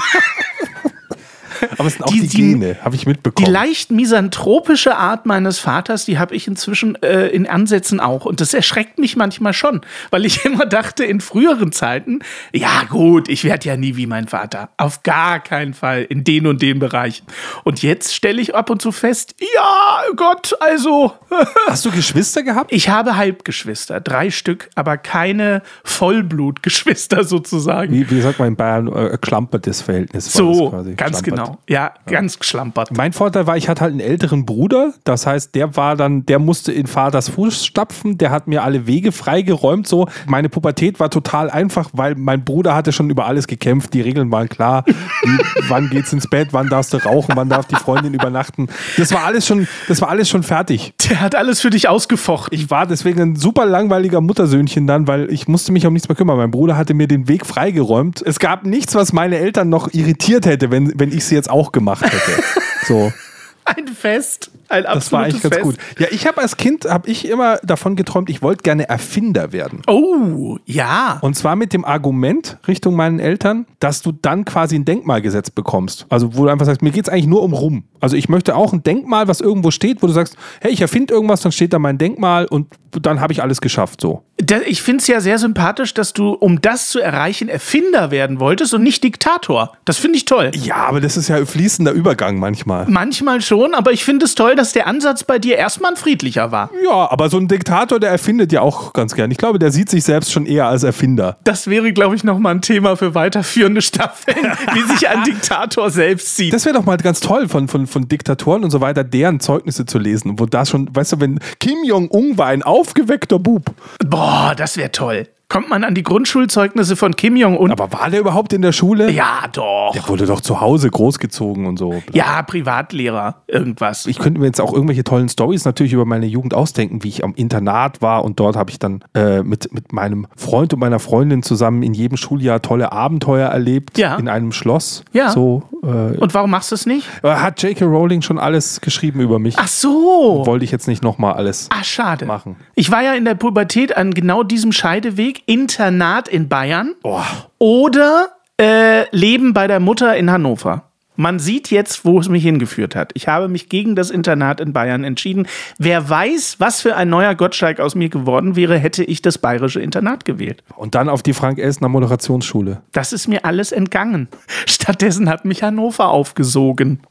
Aber 1.78 1.88
es 1.88 1.94
sind 1.96 2.04
auch 2.04 2.12
Die- 2.12 2.22
die, 2.22 2.28
die- 2.28 2.38
Gene, 2.38 2.78
habe 2.84 2.96
ich 2.96 3.04
Die 3.04 3.10
mitbekommen. 3.10 3.52
leicht 3.52 3.92
misanthropische 3.92 4.96
Art 4.98 5.26
meines 5.26 5.60
Vaters, 5.60 6.06
die 6.06 6.18
habe 6.20 6.36
ich 6.36 6.48
inzwischen 6.48 6.96
äh, 7.02 7.28
in 7.28 7.48
Ansätzen 7.48 8.00
auch. 8.00 8.26
Und 8.26 8.42
das 8.42 8.54
erschreckt 8.54 9.00
mich 9.00 9.16
manchmal 9.16 9.54
schon, 9.54 9.82
weil 10.12 10.26
ich 10.26 10.44
immer 10.46 10.66
dachte, 10.66 11.04
in 11.04 11.22
früheren 11.22 11.72
Zeiten, 11.72 12.20
ja 12.54 12.84
gut, 12.90 13.30
ich 13.30 13.44
werde 13.44 13.68
ja 13.68 13.78
nie 13.78 13.96
wie 13.96 14.08
mein 14.08 14.28
Vater. 14.28 14.70
Auf 14.78 15.04
gar 15.04 15.40
keinen 15.40 15.74
Fall 15.74 16.04
in 16.10 16.24
den 16.24 16.48
und 16.48 16.62
den 16.62 16.80
Bereichen. 16.80 17.26
Und 17.64 17.82
jetzt 17.82 18.14
stelle 18.14 18.42
ich 18.42 18.56
ab 18.56 18.70
und 18.70 18.82
zu 18.82 18.92
fest, 18.92 19.36
ja, 19.56 20.02
Gott, 20.16 20.56
also, 20.60 21.14
Hast 21.68 21.86
du 21.86 21.92
Geschwister 21.92 22.44
gehabt? 22.44 22.72
ich 22.74 22.90
habe 22.90 23.16
Halbgeschwister, 23.18 24.00
drei 24.02 24.30
Stück, 24.32 24.70
aber 24.76 24.98
keine 24.98 25.62
Vollblutgeschwister 25.84 27.24
sozusagen. 27.24 27.94
Wie, 27.94 28.10
wie 28.10 28.22
sagt 28.22 28.40
man 28.40 28.50
in 28.50 28.56
Bayern, 28.56 28.88
äh, 28.88 29.18
klampertes 29.20 29.82
Verhältnis. 29.82 30.32
So, 30.32 30.70
ganz 30.70 30.96
Klampertes 30.98 31.24
genau. 31.46 31.58
Ja, 31.68 31.94
ganz 32.06 32.40
geschlampert. 32.40 32.96
Mein 32.96 33.14
Vorteil 33.14 33.48
war, 33.48 33.58
ich 33.58 33.70
hatte 33.70 33.82
halt 33.82 33.92
einen 33.92 34.00
älteren 34.00 34.46
Bruder. 34.46 34.94
Das 35.04 35.26
heißt, 35.26 35.56
der 35.56 35.76
war 35.76 35.96
dann, 35.96 36.26
der 36.26 36.40
musste 36.40 36.72
in 36.72 36.88
Vaters 36.88 37.30
Fußstapfen. 37.30 38.18
Der 38.18 38.32
hat 38.32 38.48
mir 38.48 38.64
alle 38.64 38.88
Wege 38.88 39.12
freigeräumt. 39.12 39.88
So, 39.88 40.08
meine 40.28 40.50
Pubertät 40.50 41.00
war 41.00 41.10
total 41.10 41.50
einfach, 41.50 41.90
weil 41.94 42.16
mein 42.16 42.44
Bruder 42.44 42.76
hatte 42.76 42.92
schon 42.92 43.10
über 43.10 43.26
alles 43.26 43.48
gekämpft. 43.48 43.94
Die 43.94 44.02
Regeln 44.02 44.32
waren 44.32 44.50
klar. 44.50 44.84
Wie, 44.86 45.38
wann 45.70 45.90
geht's 45.90 46.14
ins 46.14 46.28
Bett? 46.28 46.50
Wann 46.52 46.70
darfst 46.70 46.94
du 46.94 46.98
rauchen? 46.98 47.36
Wann 47.36 47.50
darf 47.50 47.66
die 47.68 47.76
Freundin 47.76 48.14
übernachten? 48.14 48.68
Das 48.98 49.12
war 49.14 49.24
alles 49.24 49.46
schon, 49.46 49.68
das 49.88 50.02
war 50.02 50.10
alles 50.10 50.30
schon 50.30 50.44
fertig. 50.44 50.94
Der 51.10 51.22
hat 51.22 51.36
alles 51.36 51.62
für 51.62 51.70
dich 51.70 51.88
ausgefochten. 51.88 52.58
Ich 52.58 52.70
war 52.70 52.86
deswegen 52.86 53.22
ein 53.22 53.36
super 53.36 53.66
langweiliger 53.66 54.22
Muttersöhnchen 54.22 54.88
dann, 54.88 55.08
weil 55.08 55.32
ich 55.32 55.48
musste 55.48 55.72
mich 55.72 55.86
um 55.86 55.94
nichts 55.94 56.08
mehr 56.08 56.16
kümmern. 56.16 56.38
Mein 56.38 56.52
Bruder 56.52 56.78
hatte 56.78 56.94
mir 56.94 57.08
den 57.08 57.28
Weg 57.28 57.46
freigeräumt. 57.46 58.22
Es 58.26 58.40
gab 58.40 58.66
nichts, 58.66 58.96
was 58.96 59.14
meine 59.14 59.38
Eltern 59.38 59.70
noch 59.70 59.94
irritiert 59.94 60.46
hätte, 60.46 60.72
wenn, 60.72 60.92
wenn 60.96 61.12
ich 61.12 61.26
sie 61.30 61.36
jetzt 61.36 61.50
auch 61.50 61.72
gemacht 61.72 62.04
hätte. 62.04 62.44
So. 62.86 63.12
Ein 63.66 63.88
Fest. 63.88 64.52
Ein 64.70 64.84
Das 64.84 65.12
war 65.12 65.24
eigentlich 65.24 65.42
ganz 65.42 65.56
Fest. 65.56 65.64
gut. 65.66 65.78
Ja, 65.98 66.08
ich 66.12 66.28
habe 66.28 66.42
als 66.42 66.58
Kind 66.58 66.86
habe 66.86 67.10
ich 67.10 67.28
immer 67.28 67.58
davon 67.64 67.96
geträumt, 67.96 68.30
ich 68.30 68.42
wollte 68.42 68.64
gerne 68.64 68.88
Erfinder 68.88 69.52
werden. 69.52 69.82
Oh, 69.88 70.58
ja. 70.66 71.18
Und 71.22 71.36
zwar 71.36 71.56
mit 71.56 71.74
dem 71.74 71.86
Argument 71.86 72.58
Richtung 72.68 72.96
meinen 72.96 73.20
Eltern, 73.20 73.66
dass 73.80 74.02
du 74.02 74.12
dann 74.12 74.46
quasi 74.46 74.76
ein 74.76 74.86
Denkmal 74.86 75.22
gesetzt 75.22 75.56
bekommst. 75.56 76.06
Also 76.10 76.36
wo 76.36 76.46
du 76.46 76.52
einfach 76.52 76.66
sagst, 76.66 76.82
mir 76.82 76.92
geht 76.92 77.08
es 77.08 77.10
eigentlich 77.10 77.28
nur 77.28 77.42
um 77.42 77.54
rum. 77.54 77.84
Also 78.00 78.16
ich 78.16 78.30
möchte 78.30 78.56
auch 78.56 78.72
ein 78.72 78.84
Denkmal, 78.84 79.28
was 79.28 79.42
irgendwo 79.42 79.72
steht, 79.72 80.02
wo 80.02 80.08
du 80.08 80.14
sagst, 80.14 80.38
hey, 80.62 80.72
ich 80.72 80.82
erfinde 80.82 81.14
irgendwas, 81.14 81.42
dann 81.42 81.52
steht 81.52 81.74
da 81.74 81.80
mein 81.80 81.98
Denkmal 81.98 82.46
und 82.46 82.68
dann 82.92 83.20
habe 83.22 83.34
ich 83.34 83.42
alles 83.44 83.62
geschafft. 83.62 84.02
So. 84.02 84.24
Ich 84.68 84.82
finde 84.82 85.02
es 85.02 85.08
ja 85.08 85.20
sehr 85.20 85.38
sympathisch, 85.38 85.94
dass 85.94 86.14
du, 86.14 86.30
um 86.32 86.62
das 86.62 86.90
zu 86.90 87.00
erreichen, 87.00 87.50
Erfinder 87.50 88.10
werden 88.10 88.40
wolltest 88.40 88.74
und 88.74 88.84
nicht 88.84 89.04
Diktator. 89.04 89.74
Das 89.86 89.98
finde 89.98 90.18
ich 90.18 90.26
toll. 90.26 90.52
Ja, 90.56 90.78
aber 90.88 91.02
das 91.02 91.18
ist 91.18 91.28
ja 91.28 91.36
ein 91.36 91.46
fließender 91.46 91.92
Übergang 91.92 92.40
manchmal. 92.40 92.86
Manchmal 92.88 93.42
schon, 93.42 93.74
aber 93.76 93.92
ich 93.92 94.04
finde 94.06 94.26
es 94.26 94.36
toll, 94.36 94.56
dass 94.60 94.74
der 94.74 94.88
Ansatz 94.88 95.24
bei 95.24 95.40
dir 95.40 95.56
erstmal 95.56 95.92
ein 95.92 95.98
friedlicher 95.98 96.52
war. 96.52 96.70
Ja, 96.84 97.10
aber 97.10 97.30
so 97.30 97.38
ein 97.38 97.48
Diktator, 97.48 97.98
der 97.98 98.10
erfindet 98.10 98.52
ja 98.52 98.60
auch 98.60 98.92
ganz 98.92 99.16
gern. 99.16 99.32
Ich 99.32 99.38
glaube, 99.38 99.58
der 99.58 99.72
sieht 99.72 99.90
sich 99.90 100.04
selbst 100.04 100.34
schon 100.34 100.46
eher 100.46 100.68
als 100.68 100.84
Erfinder. 100.84 101.38
Das 101.46 101.68
wäre, 101.68 101.94
glaube 101.94 102.18
ich, 102.18 102.26
nochmal 102.26 102.56
ein 102.56 102.62
Thema 102.62 102.98
für 102.98 103.16
weiterführende 103.16 103.82
Staffeln, 103.82 104.36
wie 104.74 104.82
sich 104.82 105.08
ein 105.08 105.24
Diktator 105.24 105.90
selbst 105.90 106.36
sieht. 106.36 106.54
Das 106.54 106.66
wäre 106.66 106.76
doch 106.76 106.84
mal 106.84 106.98
ganz 106.98 107.22
toll, 107.22 107.48
von, 107.48 107.70
von, 107.70 107.88
von 107.88 108.10
Diktatoren 108.10 108.66
und 108.66 108.72
so 108.72 108.82
weiter, 108.82 109.06
deren 109.06 109.40
Zeugnisse 109.40 109.86
zu 109.86 109.98
lesen. 109.98 110.40
Wo 110.40 110.46
da 110.46 110.66
schon, 110.66 110.94
weißt 110.94 111.14
du, 111.14 111.22
wenn 111.22 111.40
Kim 111.62 111.86
Jong-un 111.86 112.38
war 112.38 112.48
ein 112.48 112.62
aufgeweckter 112.62 113.40
Bub. 113.40 113.64
Boah, 114.06 114.56
das 114.58 114.76
wäre 114.76 114.92
toll. 114.92 115.30
Kommt 115.52 115.68
man 115.68 115.84
an 115.84 115.96
die 115.96 116.04
Grundschulzeugnisse 116.04 116.96
von 116.96 117.16
Kim 117.16 117.36
Jong-un? 117.36 117.72
Aber 117.72 117.92
war 117.92 118.12
der 118.12 118.20
überhaupt 118.20 118.54
in 118.54 118.62
der 118.62 118.72
Schule? 118.72 119.10
Ja, 119.10 119.46
doch. 119.52 119.94
Der 119.96 120.08
wurde 120.08 120.28
doch 120.28 120.42
zu 120.42 120.62
Hause 120.62 120.92
großgezogen 120.92 121.66
und 121.66 121.78
so. 121.78 122.04
Ja, 122.14 122.44
Privatlehrer, 122.44 123.42
irgendwas. 123.48 124.06
Ich 124.06 124.20
könnte 124.20 124.40
mir 124.40 124.46
jetzt 124.46 124.62
auch 124.62 124.74
irgendwelche 124.74 125.04
tollen 125.04 125.28
Stories 125.28 125.66
natürlich 125.66 125.92
über 125.94 126.06
meine 126.06 126.28
Jugend 126.28 126.54
ausdenken, 126.54 127.04
wie 127.04 127.08
ich 127.08 127.24
am 127.24 127.34
Internat 127.34 128.00
war 128.04 128.26
und 128.26 128.40
dort 128.40 128.56
habe 128.56 128.70
ich 128.70 128.78
dann 128.78 129.04
äh, 129.16 129.42
mit, 129.42 129.74
mit 129.74 129.92
meinem 129.92 130.28
Freund 130.38 130.72
und 130.74 130.80
meiner 130.82 131.00
Freundin 131.00 131.42
zusammen 131.42 131.82
in 131.82 131.96
jedem 131.96 132.18
Schuljahr 132.18 132.62
tolle 132.62 132.92
Abenteuer 132.92 133.50
erlebt 133.50 133.98
Ja. 133.98 134.18
in 134.18 134.28
einem 134.28 134.52
Schloss. 134.52 135.04
Ja. 135.14 135.32
So 135.32 135.64
äh, 135.82 135.88
Und 136.18 136.32
warum 136.36 136.52
machst 136.52 136.70
du 136.70 136.76
es 136.76 136.86
nicht? 136.86 137.08
hat 137.24 137.64
J.K. 137.64 137.86
Rowling 137.86 138.22
schon 138.22 138.38
alles 138.38 138.82
geschrieben 138.82 139.20
über 139.20 139.40
mich. 139.40 139.56
Ach 139.58 139.68
so. 139.68 140.44
Wollte 140.46 140.64
ich 140.64 140.70
jetzt 140.70 140.88
nicht 140.88 141.02
nochmal 141.02 141.34
alles. 141.34 141.70
Ah, 141.72 141.84
schade. 141.84 142.28
machen. 142.28 142.56
Ich 142.76 142.92
war 142.92 143.02
ja 143.02 143.14
in 143.16 143.26
der 143.26 143.34
Pubertät 143.34 143.98
an 143.98 144.14
genau 144.14 144.44
diesem 144.44 144.72
Scheideweg. 144.72 145.39
Internat 145.46 146.28
in 146.28 146.50
Bayern 146.50 146.96
Boah. 147.02 147.26
oder 147.58 148.30
äh, 148.60 149.06
Leben 149.16 149.54
bei 149.54 149.68
der 149.68 149.80
Mutter 149.80 150.16
in 150.16 150.32
Hannover. 150.32 150.84
Man 151.20 151.38
sieht 151.38 151.70
jetzt, 151.70 152.06
wo 152.06 152.18
es 152.18 152.30
mich 152.30 152.44
hingeführt 152.44 152.96
hat. 152.96 153.12
Ich 153.14 153.28
habe 153.28 153.50
mich 153.50 153.68
gegen 153.68 153.94
das 153.94 154.10
Internat 154.10 154.62
in 154.62 154.72
Bayern 154.72 155.04
entschieden. 155.04 155.48
Wer 155.78 156.10
weiß, 156.10 156.62
was 156.62 156.80
für 156.80 156.96
ein 156.96 157.10
neuer 157.10 157.36
Gottschalk 157.36 157.82
aus 157.82 157.94
mir 157.94 158.08
geworden 158.08 158.56
wäre, 158.56 158.78
hätte 158.78 159.04
ich 159.04 159.22
das 159.22 159.38
bayerische 159.38 159.82
Internat 159.82 160.24
gewählt. 160.24 160.64
Und 160.78 160.96
dann 160.96 161.10
auf 161.10 161.22
die 161.22 161.34
Frank-Elstner 161.34 161.90
Moderationsschule. 161.90 162.84
Das 162.94 163.12
ist 163.12 163.28
mir 163.28 163.44
alles 163.44 163.74
entgangen. 163.74 164.30
Stattdessen 164.66 165.30
hat 165.30 165.44
mich 165.44 165.62
Hannover 165.62 166.08
aufgesogen. 166.08 167.02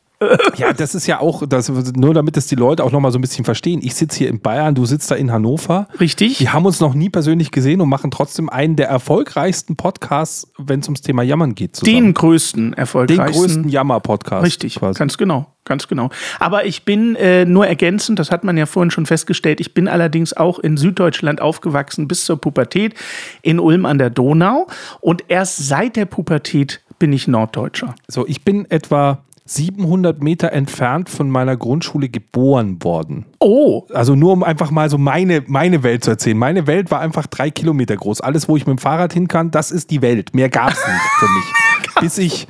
Ja, 0.56 0.72
das 0.72 0.94
ist 0.94 1.06
ja 1.06 1.20
auch, 1.20 1.46
das, 1.46 1.68
nur 1.68 2.12
damit 2.12 2.36
es 2.36 2.46
die 2.48 2.56
Leute 2.56 2.82
auch 2.82 2.90
nochmal 2.90 3.12
so 3.12 3.18
ein 3.18 3.20
bisschen 3.20 3.44
verstehen. 3.44 3.80
Ich 3.82 3.94
sitze 3.94 4.18
hier 4.18 4.28
in 4.28 4.40
Bayern, 4.40 4.74
du 4.74 4.84
sitzt 4.84 5.10
da 5.10 5.14
in 5.14 5.30
Hannover. 5.30 5.86
Richtig? 6.00 6.40
Wir 6.40 6.52
haben 6.52 6.66
uns 6.66 6.80
noch 6.80 6.94
nie 6.94 7.08
persönlich 7.08 7.52
gesehen 7.52 7.80
und 7.80 7.88
machen 7.88 8.10
trotzdem 8.10 8.48
einen 8.48 8.74
der 8.74 8.88
erfolgreichsten 8.88 9.76
Podcasts, 9.76 10.50
wenn 10.58 10.80
es 10.80 10.88
ums 10.88 11.02
Thema 11.02 11.22
Jammern 11.22 11.54
geht. 11.54 11.76
Zusammen. 11.76 11.96
Den 11.96 12.14
größten, 12.14 12.70
Den 12.70 12.78
erfolgreichsten. 12.78 13.40
größten 13.40 13.68
Jammer-Podcast. 13.68 14.44
Richtig, 14.44 14.76
quasi. 14.76 14.98
ganz 14.98 15.18
genau, 15.18 15.46
ganz 15.64 15.86
genau. 15.86 16.10
Aber 16.40 16.66
ich 16.66 16.84
bin 16.84 17.14
äh, 17.14 17.44
nur 17.44 17.66
ergänzend, 17.68 18.18
das 18.18 18.32
hat 18.32 18.42
man 18.42 18.56
ja 18.56 18.66
vorhin 18.66 18.90
schon 18.90 19.06
festgestellt, 19.06 19.60
ich 19.60 19.72
bin 19.72 19.86
allerdings 19.86 20.36
auch 20.36 20.58
in 20.58 20.76
Süddeutschland 20.76 21.40
aufgewachsen 21.40 22.08
bis 22.08 22.24
zur 22.24 22.40
Pubertät 22.40 22.94
in 23.42 23.60
Ulm 23.60 23.86
an 23.86 23.98
der 23.98 24.10
Donau 24.10 24.66
und 25.00 25.24
erst 25.28 25.68
seit 25.68 25.94
der 25.94 26.06
Pubertät 26.06 26.80
bin 26.98 27.12
ich 27.12 27.28
Norddeutscher. 27.28 27.94
So, 28.08 28.26
ich 28.26 28.42
bin 28.42 28.68
etwa 28.70 29.22
700 29.48 30.22
Meter 30.22 30.52
entfernt 30.52 31.08
von 31.08 31.30
meiner 31.30 31.56
Grundschule 31.56 32.08
geboren 32.08 32.82
worden. 32.82 33.24
Oh, 33.40 33.86
Also 33.94 34.14
nur 34.14 34.32
um 34.32 34.42
einfach 34.42 34.70
mal 34.70 34.90
so 34.90 34.98
meine, 34.98 35.42
meine 35.46 35.82
Welt 35.82 36.04
zu 36.04 36.10
erzählen. 36.10 36.36
Meine 36.36 36.66
Welt 36.66 36.90
war 36.90 37.00
einfach 37.00 37.26
drei 37.26 37.50
Kilometer 37.50 37.96
groß. 37.96 38.20
Alles, 38.20 38.48
wo 38.48 38.56
ich 38.56 38.66
mit 38.66 38.76
dem 38.76 38.80
Fahrrad 38.80 39.12
hin 39.12 39.26
kann, 39.26 39.50
das 39.50 39.70
ist 39.70 39.90
die 39.90 40.02
Welt. 40.02 40.34
Mehr 40.34 40.50
gab 40.50 40.72
es 40.72 40.78
nicht 40.78 41.00
für 41.18 41.26
mich. 41.26 41.44
Bis 42.00 42.18
ich, 42.18 42.46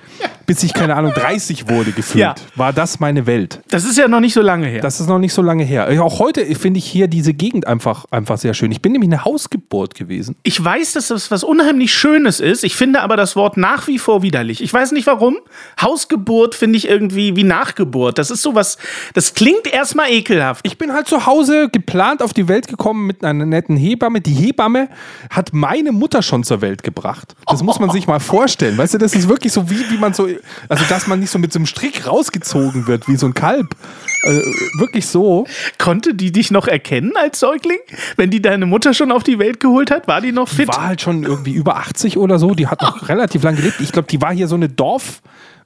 bis 0.49 0.63
ich, 0.65 0.75
keine 0.75 0.97
Ahnung, 0.97 1.13
30 1.15 1.69
wurde 1.69 1.93
gefühlt, 1.93 2.21
Ja. 2.23 2.35
war 2.57 2.73
das 2.73 2.99
meine 2.99 3.27
Welt. 3.27 3.61
das 3.69 3.85
ist 3.85 3.97
ja 3.99 4.09
noch 4.09 4.19
nicht 4.21 4.35
so 4.35 4.41
lange 4.43 4.67
her. 4.67 4.81
Das 4.81 4.99
ist 4.99 5.07
noch 5.09 5.19
nicht 5.21 5.33
so 5.33 5.43
lange 5.43 5.63
her. 5.63 5.89
Auch 6.03 6.19
heute 6.19 6.45
finde 6.57 6.79
ich 6.79 6.87
hier 6.87 7.07
diese 7.07 7.35
Gegend 7.35 7.67
einfach, 7.69 8.07
einfach 8.11 8.39
sehr 8.39 8.55
schön. 8.55 8.73
Ich 8.73 8.83
bin 8.83 8.93
nämlich 8.93 9.11
eine 9.13 9.25
Hausgeburt 9.25 9.95
gewesen. 9.95 10.35
ich 10.43 10.63
weiß, 10.65 10.95
dass 10.95 11.09
das 11.09 11.31
was 11.31 11.45
unheimlich 11.45 11.93
Schönes 11.95 12.41
ist. 12.41 12.65
Ich 12.65 12.75
finde 12.77 13.03
aber 13.03 13.17
das 13.17 13.37
Wort 13.37 13.57
nach 13.59 13.87
wie 13.87 13.99
vor 13.99 14.23
widerlich. 14.23 14.63
Ich 14.63 14.73
weiß 14.73 14.93
nicht 14.93 15.07
warum. 15.07 15.37
Hausgeburt 15.81 16.55
finde 16.55 16.77
ich 16.79 16.89
irgendwie 16.89 17.37
wie 17.37 17.45
Nachgeburt. 17.45 18.19
Das 18.19 18.31
ist 18.31 18.43
sowas, 18.43 18.79
das 19.15 19.35
klingt 19.35 19.67
erstmal 19.73 20.11
ekelhaft. 20.11 20.67
Ich 20.67 20.79
bin 20.79 20.93
halt 20.93 21.07
zu 21.09 21.27
Hause 21.27 21.69
geplant 21.71 22.23
auf 22.23 22.33
die 22.33 22.49
Welt 22.49 22.69
gekommen 22.69 23.07
mit 23.07 23.23
einer 23.23 23.45
netten 23.47 23.77
Hebamme. 23.77 24.21
Die 24.21 24.33
Hebamme 24.33 24.89
hat 25.31 25.51
meine 25.53 25.93
Mutter 25.93 26.23
schon 26.23 26.43
zur 26.43 26.61
Welt 26.63 26.83
gebracht. 26.83 27.35
Das 27.47 27.63
muss 27.63 27.79
man 27.79 27.91
sich 27.91 28.07
mal 28.07 28.21
vorstellen. 28.21 28.77
Weißt 28.79 28.95
du, 28.95 28.99
das 28.99 29.15
ist 29.15 29.29
wirklich 29.29 29.53
so 29.53 29.69
wie, 29.71 29.91
wie 29.91 29.99
man 29.99 30.15
so, 30.15 30.27
also 30.69 30.85
dass 30.89 31.07
man 31.07 31.21
nicht 31.21 31.31
so 31.31 31.39
mit 31.39 31.53
so 31.53 31.59
einem 31.59 31.67
Strick 31.67 32.07
rausgezogen 32.07 32.87
wird, 32.87 33.09
wie 33.09 33.17
so 33.17 33.27
ein 33.27 33.35
Kalb. 33.35 33.75
Also, 34.23 34.41
wirklich 34.79 35.07
so. 35.07 35.47
Konnte 35.79 36.15
die 36.15 36.33
dich 36.33 36.51
noch 36.51 36.67
erkennen 36.67 37.13
als 37.17 37.41
Säugling? 37.41 37.79
Wenn 38.17 38.31
die 38.31 38.43
deine 38.43 38.67
Mutter 38.67 38.95
schon 38.95 39.13
auf 39.13 39.23
die 39.23 39.39
Welt 39.39 39.61
geholt 39.61 39.91
hat, 39.91 40.09
war 40.09 40.21
die 40.21 40.33
noch 40.33 40.49
fit? 40.49 40.69
War 40.69 40.87
halt 40.87 41.01
schon 41.01 41.23
irgendwie 41.25 41.53
über 41.53 41.77
80 41.77 42.17
oder 42.19 42.39
so. 42.39 42.55
Die 42.55 42.67
hat 42.67 42.83
noch 42.83 43.09
relativ 43.09 43.43
lange 43.43 43.59
gelebt. 43.59 43.81
Ich 43.81 43.93
glaube, 43.93 44.09
die 44.09 44.21
war 44.21 44.33
hier 44.33 44.49
so 44.49 44.57
eine 44.57 44.69
Dorf. 44.69 45.23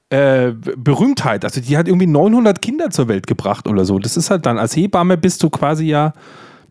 äh, 0.09 0.51
Berühmtheit. 0.53 1.43
Also 1.43 1.59
die 1.61 1.75
hat 1.77 1.87
irgendwie 1.87 2.05
900 2.07 2.61
Kinder 2.61 2.91
zur 2.91 3.07
Welt 3.07 3.25
gebracht 3.25 3.67
oder 3.67 3.83
so. 3.85 3.97
Das 3.97 4.15
ist 4.17 4.29
halt 4.29 4.45
dann, 4.45 4.59
als 4.59 4.75
Hebamme 4.75 5.17
bist 5.17 5.41
du 5.41 5.49
quasi 5.49 5.85
ja 5.85 6.13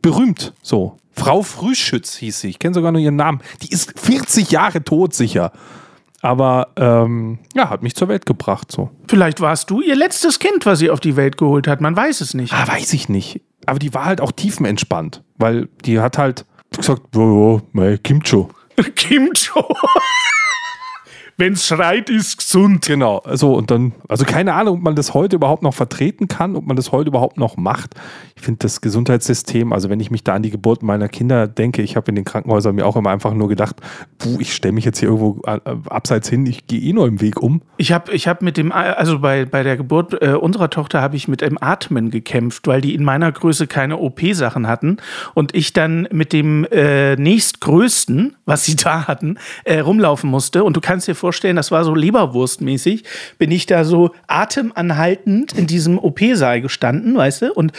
berühmt. 0.01 0.53
So. 0.63 0.99
Frau 1.15 1.43
Frühschütz 1.43 2.17
hieß 2.17 2.41
sie. 2.41 2.49
Ich 2.49 2.59
kenne 2.59 2.75
sogar 2.75 2.93
nur 2.93 3.01
ihren 3.01 3.17
Namen. 3.17 3.41
Die 3.63 3.69
ist 3.73 3.99
40 3.99 4.51
Jahre 4.51 4.83
tot 4.83 5.15
sicher. 5.15 5.53
Aber 6.23 6.69
ähm, 6.77 7.41
ja, 7.53 7.69
hat 7.69 7.83
mich 7.83 7.97
zur 7.97 8.09
Welt 8.09 8.25
gebracht. 8.27 8.71
So. 8.71 8.91
Vielleicht 9.09 9.41
warst 9.41 9.69
du 9.71 9.81
ihr 9.81 9.97
letztes 9.97 10.39
Kind, 10.39 10.65
was 10.65 10.79
sie 10.79 10.89
auf 10.89 11.01
die 11.01 11.17
Welt 11.17 11.37
geholt 11.37 11.67
hat. 11.67 11.81
Man 11.81 11.97
weiß 11.97 12.21
es 12.21 12.33
nicht. 12.33 12.53
Ah, 12.53 12.67
weiß 12.67 12.93
ich 12.93 13.09
nicht. 13.09 13.43
Aber 13.67 13.81
die 13.81 13.93
war 13.93 14.05
halt 14.05 14.21
auch 14.21 14.31
tiefenentspannt. 14.31 15.23
Weil 15.37 15.69
die 15.85 16.01
hat 16.01 16.19
halt 16.19 16.47
gesagt, 16.75 17.17
oh, 17.17 17.21
oh, 17.21 17.61
mei, 17.73 17.99
Kimcho. 17.99 18.51
Kimcho. 18.97 19.67
Wenn's 21.39 21.67
schreit, 21.67 22.11
ist 22.11 22.39
gesund. 22.39 22.87
Genau, 22.87 23.23
so 23.33 23.55
und 23.55 23.71
dann, 23.71 23.93
also 24.09 24.25
keine 24.25 24.55
Ahnung, 24.55 24.79
ob 24.79 24.83
man 24.83 24.95
das 24.95 25.15
heute 25.15 25.37
überhaupt 25.37 25.63
noch 25.63 25.75
vertreten 25.75 26.29
kann, 26.29 26.57
ob 26.57 26.67
man 26.67 26.77
das 26.77 26.93
heute 26.93 27.09
überhaupt 27.09 27.39
noch 27.39 27.57
macht. 27.57 27.95
Ich 28.37 28.43
finde 28.43 28.59
das 28.59 28.81
Gesundheitssystem, 28.81 29.73
also 29.73 29.89
wenn 29.89 30.01
ich 30.01 30.11
mich 30.11 30.25
da 30.25 30.35
an 30.35 30.43
die 30.43 30.51
Geburt 30.51 30.83
meiner 30.83 31.09
Kinder 31.09 31.47
denke, 31.47 31.83
ich 31.83 31.97
habe 31.97 32.11
in 32.11 32.17
den 32.17 32.25
Krankenhäusern 32.25 32.75
mir 32.75 32.87
auch 32.87 32.97
immer 32.97 33.11
einfach 33.11 33.35
nur 33.35 33.49
gedacht, 33.49 33.77
puh, 34.19 34.39
ich 34.41 34.55
stelle 34.55 34.73
mich 34.73 34.85
jetzt 34.85 34.99
hier 34.99 35.09
irgendwo 35.09 35.41
äh, 35.47 35.59
abseits 35.89 36.29
hin, 36.29 36.47
ich 36.47 36.67
gehe 36.67 36.81
eh 36.81 36.93
nur 36.93 37.07
im 37.07 37.21
Weg 37.21 37.41
um. 37.41 37.63
Ich 37.77 37.93
habe 37.93 38.13
ich 38.13 38.29
hab 38.29 38.43
mit 38.43 38.57
dem, 38.57 38.73
also 38.73 39.19
bei, 39.21 39.45
bei 39.45 39.63
der 39.63 39.77
Geburt 39.77 40.21
äh, 40.23 40.35
unserer 40.35 40.71
Tochter 40.71 41.01
habe 41.01 41.17
ich 41.17 41.29
mit 41.29 41.41
dem 41.41 41.57
Atmen 41.61 42.11
gekämpft, 42.11 42.67
weil 42.67 42.81
die 42.81 42.95
in 42.95 43.05
meiner 43.05 43.31
Größe 43.33 43.67
keine 43.67 43.99
OP-Sachen 43.99 44.67
hatten 44.67 44.99
und 45.35 45.55
ich 45.55 45.73
dann 45.73 46.09
mit 46.11 46.33
dem 46.33 46.65
äh, 46.71 47.17
nächstgrößten, 47.17 48.37
was 48.45 48.65
sie 48.65 48.77
da 48.77 49.07
hatten, 49.07 49.39
äh, 49.65 49.79
rumlaufen 49.79 50.29
musste. 50.29 50.65
Und 50.65 50.77
du 50.77 50.81
kannst 50.81 51.09
dir 51.09 51.15
vorstellen, 51.15 51.57
das 51.57 51.71
war 51.71 51.85
so 51.85 51.95
Leberwurstmäßig, 51.95 53.05
bin 53.39 53.51
ich 53.51 53.67
da 53.67 53.85
so 53.85 54.11
atemanhaltend 54.27 55.53
in 55.53 55.67
diesem 55.67 55.99
OP-Saal 55.99 56.61
gestanden, 56.61 57.17
weißt 57.17 57.43
du, 57.43 57.53
und 57.53 57.73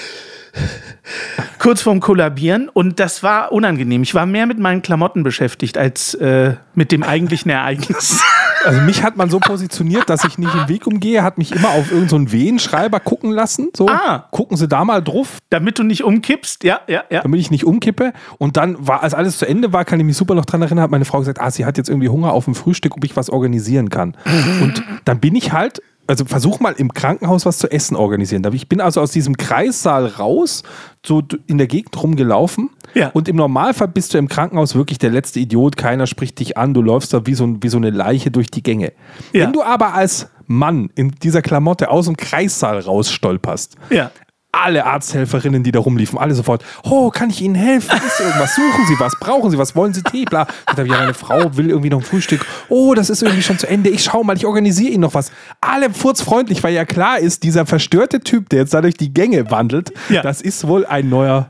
kurz 1.59 1.81
vorm 1.81 1.99
Kollabieren 1.99 2.69
und 2.69 2.99
das 2.99 3.23
war 3.23 3.51
unangenehm. 3.51 4.03
Ich 4.03 4.13
war 4.13 4.25
mehr 4.25 4.45
mit 4.45 4.59
meinen 4.59 4.81
Klamotten 4.81 5.23
beschäftigt 5.23 5.77
als 5.77 6.13
äh, 6.15 6.55
mit 6.75 6.91
dem 6.91 7.03
eigentlichen 7.03 7.51
Ereignis. 7.51 8.21
Also 8.65 8.79
mich 8.79 9.03
hat 9.03 9.17
man 9.17 9.29
so 9.29 9.41
positioniert, 9.41 10.09
dass 10.09 10.23
ich 10.23 10.37
nicht 10.37 10.55
im 10.55 10.69
Weg 10.69 10.87
umgehe, 10.87 11.21
hat 11.21 11.37
mich 11.37 11.51
immer 11.53 11.71
auf 11.71 11.91
irgendeinen 11.91 12.27
so 12.27 12.31
Wehenschreiber 12.31 13.01
gucken 13.01 13.29
lassen. 13.31 13.71
So, 13.75 13.89
Ah. 13.89 14.29
gucken 14.31 14.55
Sie 14.55 14.69
da 14.69 14.85
mal 14.85 15.03
drauf, 15.03 15.39
Damit 15.49 15.79
du 15.79 15.83
nicht 15.83 16.05
umkippst. 16.05 16.63
Ja, 16.63 16.79
ja, 16.87 17.03
ja. 17.09 17.23
damit 17.23 17.41
ich 17.41 17.51
nicht 17.51 17.65
umkippe. 17.65 18.13
Und 18.37 18.55
dann 18.55 18.87
war, 18.87 19.03
als 19.03 19.13
alles 19.13 19.37
zu 19.37 19.45
Ende 19.45 19.73
war, 19.73 19.83
kann 19.83 19.99
ich 19.99 20.05
mich 20.05 20.15
super 20.15 20.33
noch 20.33 20.45
dran 20.45 20.61
erinnern, 20.61 20.81
hat 20.81 20.91
meine 20.91 21.03
Frau 21.03 21.19
gesagt, 21.19 21.41
ah, 21.41 21.51
sie 21.51 21.65
hat 21.65 21.77
jetzt 21.77 21.89
irgendwie 21.89 22.07
Hunger 22.07 22.31
auf 22.31 22.45
dem 22.45 22.55
Frühstück, 22.55 22.95
ob 22.95 23.03
ich 23.03 23.17
was 23.17 23.29
organisieren 23.29 23.89
kann. 23.89 24.15
Und 24.61 24.81
dann 25.03 25.19
bin 25.19 25.35
ich 25.35 25.51
halt, 25.51 25.81
also 26.07 26.25
versuch 26.25 26.59
mal 26.59 26.73
im 26.73 26.93
Krankenhaus 26.93 27.45
was 27.45 27.57
zu 27.57 27.71
essen 27.71 27.95
organisieren. 27.95 28.43
Ich 28.53 28.67
bin 28.67 28.81
also 28.81 29.01
aus 29.01 29.11
diesem 29.11 29.37
Kreissaal 29.37 30.07
raus, 30.07 30.63
so 31.05 31.23
in 31.47 31.57
der 31.57 31.67
Gegend 31.67 32.01
rumgelaufen. 32.01 32.69
Ja. 32.93 33.09
Und 33.13 33.27
im 33.27 33.35
Normalfall 33.35 33.87
bist 33.87 34.13
du 34.13 34.17
im 34.17 34.27
Krankenhaus 34.27 34.75
wirklich 34.75 34.97
der 34.99 35.11
letzte 35.11 35.39
Idiot, 35.39 35.77
keiner 35.77 36.07
spricht 36.07 36.39
dich 36.39 36.57
an, 36.57 36.73
du 36.73 36.81
läufst 36.81 37.13
da 37.13 37.25
wie 37.25 37.33
so, 37.33 37.57
wie 37.61 37.69
so 37.69 37.77
eine 37.77 37.89
Leiche 37.89 38.31
durch 38.31 38.51
die 38.51 38.63
Gänge. 38.63 38.93
Ja. 39.31 39.45
Wenn 39.45 39.53
du 39.53 39.63
aber 39.63 39.93
als 39.93 40.27
Mann 40.45 40.89
in 40.95 41.11
dieser 41.11 41.41
Klamotte 41.41 41.89
aus 41.89 42.05
dem 42.05 42.17
Kreissaal 42.17 42.79
rausstolperst, 42.79 43.75
Ja. 43.89 44.11
Alle 44.53 44.85
Arzthelferinnen, 44.85 45.63
die 45.63 45.71
da 45.71 45.79
rumliefen, 45.79 46.17
alle 46.17 46.33
sofort, 46.35 46.63
oh, 46.83 47.09
kann 47.09 47.29
ich 47.29 47.41
Ihnen 47.41 47.55
helfen? 47.55 47.97
Ist 48.05 48.19
irgendwas? 48.19 48.55
Suchen 48.55 48.85
Sie 48.87 48.99
was? 48.99 49.13
Brauchen 49.19 49.49
Sie 49.51 49.57
was? 49.57 49.75
Wollen 49.75 49.93
Sie 49.93 50.03
Tee? 50.03 50.25
Bla. 50.25 50.43
Und 50.69 50.77
dann, 50.77 50.85
ja, 50.85 50.97
meine 50.99 51.13
Frau 51.13 51.57
will 51.57 51.69
irgendwie 51.69 51.89
noch 51.89 51.99
ein 51.99 52.03
Frühstück. 52.05 52.45
Oh, 52.69 52.93
das 52.93 53.09
ist 53.09 53.23
irgendwie 53.23 53.41
schon 53.41 53.57
zu 53.57 53.67
Ende. 53.67 53.89
Ich 53.89 54.03
schau 54.03 54.23
mal, 54.23 54.37
ich 54.37 54.45
organisiere 54.45 54.91
Ihnen 54.91 55.01
noch 55.01 55.15
was. 55.15 55.31
Alle 55.59 55.89
furzfreundlich, 55.89 56.63
weil 56.63 56.73
ja 56.73 56.85
klar 56.85 57.19
ist, 57.19 57.43
dieser 57.43 57.65
verstörte 57.65 58.19
Typ, 58.21 58.49
der 58.49 58.59
jetzt 58.59 58.73
da 58.73 58.81
durch 58.81 58.93
die 58.95 59.13
Gänge 59.13 59.49
wandelt, 59.51 59.91
Ja. 60.09 60.21
das 60.21 60.39
ist 60.39 60.67
wohl 60.67 60.85
ein 60.85 61.09
neuer 61.09 61.49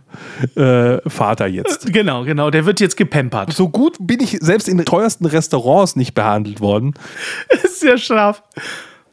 äh, 0.55 0.97
Vater 1.09 1.47
jetzt. 1.47 1.91
Genau, 1.91 2.23
genau. 2.23 2.49
Der 2.51 2.65
wird 2.65 2.79
jetzt 2.79 2.95
gepampert. 2.97 3.51
So 3.53 3.67
gut 3.69 3.97
bin 3.99 4.21
ich 4.21 4.37
selbst 4.39 4.67
in 4.69 4.83
teuersten 4.85 5.25
Restaurants 5.25 5.95
nicht 5.95 6.13
behandelt 6.13 6.61
worden. 6.61 6.93
ist 7.63 7.83
ja 7.83 7.97
scharf. 7.97 8.41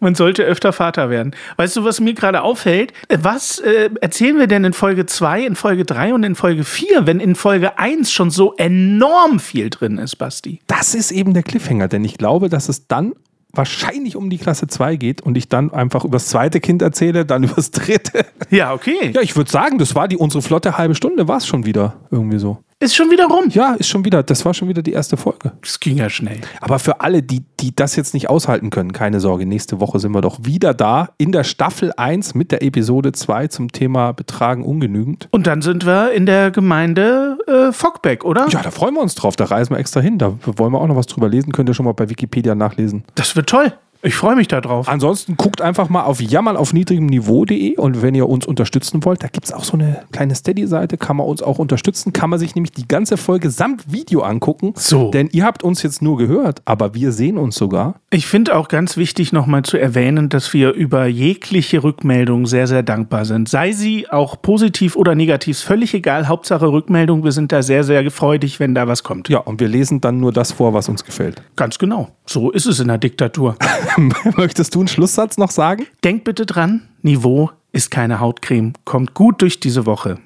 Man 0.01 0.15
sollte 0.15 0.43
öfter 0.43 0.73
Vater 0.73 1.11
werden. 1.11 1.37
Weißt 1.57 1.77
du, 1.77 1.85
was 1.85 2.01
mir 2.01 2.15
gerade 2.15 2.43
auffällt? 2.43 2.93
Was 3.09 3.59
äh, 3.59 3.91
erzählen 4.01 4.39
wir 4.39 4.47
denn 4.47 4.65
in 4.65 4.73
Folge 4.73 5.07
2, 5.07 5.45
in 5.45 5.57
Folge 5.57 5.85
3 5.85 6.15
und 6.15 6.25
in 6.25 6.35
Folge 6.35 6.65
4, 6.65 7.07
wenn 7.07 7.21
in 7.21 7.35
Folge 7.35 7.79
1 7.79 8.11
schon 8.11 8.31
so 8.31 8.55
enorm 8.57 9.39
viel 9.39 9.71
drin 9.71 9.99
ist, 9.99 10.17
Basti? 10.17 10.61
Das 10.67 10.95
ist 10.95 11.11
eben 11.13 11.35
der 11.35 11.43
Cliffhanger, 11.43 11.89
denn 11.89 12.05
ich 12.05 12.17
glaube, 12.17 12.49
dass 12.49 12.69
es 12.69 12.87
dann 12.89 13.13
wahrscheinlich 13.53 14.17
um 14.17 14.31
die 14.31 14.39
Klasse 14.39 14.69
2 14.69 14.97
geht 14.97 15.21
und 15.21 15.37
ich 15.37 15.49
dann 15.49 15.73
einfach 15.73 16.05
über 16.05 16.17
das 16.17 16.29
zweite 16.29 16.61
Kind 16.61 16.83
erzähle, 16.83 17.27
dann 17.27 17.43
über 17.45 17.57
das 17.57 17.71
dritte. 17.71 18.25
Ja, 18.51 18.73
okay. 18.73 19.13
Ja, 19.15 19.21
ich 19.21 19.37
würde 19.37 19.51
sagen, 19.51 19.79
das 19.79 19.95
war 19.95 20.09
die 20.09 20.17
unsere 20.17 20.43
flotte 20.43 20.79
halbe 20.79 20.95
Stunde, 20.95 21.29
war 21.29 21.39
es 21.39 21.47
schon 21.47 21.67
wieder 21.67 21.97
irgendwie 22.11 22.39
so. 22.39 22.59
Ist 22.83 22.97
schon 22.97 23.11
wieder 23.11 23.27
rum. 23.27 23.51
Ja, 23.51 23.75
ist 23.75 23.89
schon 23.89 24.07
wieder, 24.07 24.23
das 24.23 24.47
war 24.47 24.55
schon 24.55 24.69
wieder 24.69 24.81
die 24.81 24.93
erste 24.93 25.19
Folge. 25.19 25.53
Das 25.61 25.81
ging 25.81 25.99
ja 25.99 26.09
schnell. 26.09 26.41
Aber 26.63 26.79
für 26.79 27.03
alle, 27.03 27.23
die, 27.23 27.45
die 27.61 27.77
das 27.77 27.95
jetzt 27.95 28.15
nicht 28.15 28.31
aushalten 28.31 28.71
können, 28.71 28.95
keine 28.95 29.21
Sorge, 29.21 29.45
nächste 29.45 29.81
Woche 29.81 29.99
sind 29.99 30.13
wir 30.13 30.23
doch 30.23 30.39
wieder 30.45 30.73
da 30.73 31.11
in 31.19 31.31
der 31.31 31.45
Staffel 31.45 31.93
1 31.95 32.35
mit 32.35 32.53
der 32.53 32.63
Episode 32.63 33.13
2 33.13 33.49
zum 33.49 33.71
Thema 33.71 34.13
Betragen 34.13 34.65
ungenügend. 34.65 35.29
Und 35.31 35.47
dann 35.47 35.61
sind 35.61 35.85
wir 35.85 36.13
in 36.13 36.25
der 36.25 36.51
Gemeinde 36.51 37.37
äh, 37.47 37.71
Fockbeck, 37.71 38.25
oder? 38.25 38.49
Ja, 38.49 38.63
da 38.63 38.71
freuen 38.71 38.95
wir 38.95 39.03
uns 39.03 39.15
drauf, 39.15 39.37
da 39.37 39.45
reisen 39.45 39.75
wir 39.75 39.79
extra 39.79 40.01
hin, 40.01 40.17
da 40.17 40.39
wollen 40.47 40.73
wir 40.73 40.81
auch 40.81 40.87
noch 40.87 40.97
was 40.97 41.07
drüber 41.07 41.29
lesen, 41.29 41.53
könnt 41.53 41.69
ihr 41.69 41.75
schon 41.75 41.85
mal 41.85 41.93
bei 41.93 42.09
Wikipedia 42.09 42.55
nachlesen. 42.55 43.05
Das 43.15 43.37
wird 43.37 43.51
toll. 43.51 43.75
Ich 44.03 44.15
freue 44.15 44.35
mich 44.35 44.49
darauf. 44.49 44.89
Ansonsten 44.89 45.37
guckt 45.37 45.61
einfach 45.61 45.89
mal 45.89 46.03
auf 46.03 46.21
jammern 46.21 46.57
auf 46.57 46.73
niedrigem 46.73 47.07
Niveau.de 47.07 47.77
und 47.77 48.03
wenn 48.03 48.15
ihr 48.15 48.29
uns 48.29 48.47
unterstützen 48.47 49.05
wollt, 49.05 49.23
da 49.23 49.29
gibt 49.29 49.47
es 49.47 49.53
auch 49.53 49.65
so 49.65 49.75
eine 49.75 50.03
kleine 50.11 50.35
Steady-Seite, 50.35 50.97
kann 50.97 51.17
man 51.17 51.27
uns 51.27 51.43
auch 51.43 51.59
unterstützen, 51.59 52.13
kann 52.13 52.31
man 52.31 52.39
sich 52.39 52.55
nämlich 52.55 52.73
die 52.73 52.89
ganze 52.89 53.17
Folge 53.17 53.51
samt 53.51 53.93
Video 53.93 54.23
angucken. 54.23 54.73
So. 54.77 55.11
Denn 55.11 55.29
ihr 55.33 55.45
habt 55.45 55.63
uns 55.63 55.83
jetzt 55.83 56.03
nur 56.03 56.17
gehört, 56.17 56.63
aber 56.65 56.95
wir 56.95 57.13
sehen 57.13 57.39
uns 57.39 57.57
sogar. 57.57 58.01
Ich 58.11 58.27
finde 58.27 58.57
auch 58.57 58.69
ganz 58.69 58.97
wichtig, 58.97 59.33
nochmal 59.33 59.63
zu 59.63 59.77
erwähnen, 59.77 60.29
dass 60.29 60.53
wir 60.53 60.73
über 60.73 61.07
jegliche 61.07 61.85
Rückmeldung 61.85 62.47
sehr, 62.47 62.67
sehr 62.67 62.83
dankbar 62.83 63.25
sind. 63.25 63.49
Sei 63.49 63.73
sie 63.73 64.11
auch 64.11 64.41
positiv 64.41 64.97
oder 64.97 65.15
negativ, 65.15 65.61
ist 65.61 65.63
völlig 65.63 65.95
egal. 65.95 66.29
Hauptsache 66.29 66.67
Rückmeldung. 66.67 67.25
Wir 67.25 67.33
sind 67.33 67.53
da 67.53 67.63
sehr, 67.63 67.85
sehr 67.85 68.11
freudig, 68.11 68.61
wenn 68.61 68.75
da 68.75 68.89
was 68.89 69.03
kommt. 69.03 69.29
Ja, 69.29 69.39
und 69.39 69.61
wir 69.61 69.69
lesen 69.69 70.01
dann 70.01 70.21
nur 70.21 70.33
das 70.33 70.53
vor, 70.53 70.73
was 70.73 70.89
uns 70.89 71.05
gefällt. 71.05 71.43
Ganz 71.57 71.79
genau. 71.79 72.09
So 72.27 72.51
ist 72.51 72.67
es 72.67 72.81
in 72.81 72.89
der 72.89 72.99
Diktatur. 72.99 73.57
Möchtest 74.37 74.75
du 74.75 74.81
einen 74.81 74.89
Schlusssatz 74.89 75.37
noch 75.39 75.51
sagen? 75.51 75.87
Denkt 76.05 76.25
bitte 76.25 76.47
dran, 76.47 76.89
Niveau 77.03 77.51
ist 77.73 77.91
keine 77.91 78.21
Hautcreme. 78.21 78.73
Kommt 78.85 79.15
gut 79.15 79.43
durch 79.43 79.61
diese 79.61 79.87
Woche. 79.87 80.19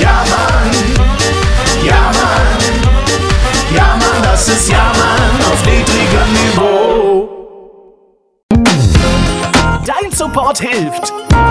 Ja, 0.00 0.24
Mann. 0.28 0.70
Ja, 1.84 2.12
Mann. 2.12 2.58
Ja, 3.74 3.96
Mann, 3.96 4.22
das 4.22 4.48
ist 4.48 4.70
Ja, 4.70 4.92
Mann 4.96 5.52
auf 5.52 5.64
niedrigem 5.64 6.32
Niveau. 6.32 7.28
Dein 9.86 10.10
Support 10.12 10.60
hilft. 10.60 11.12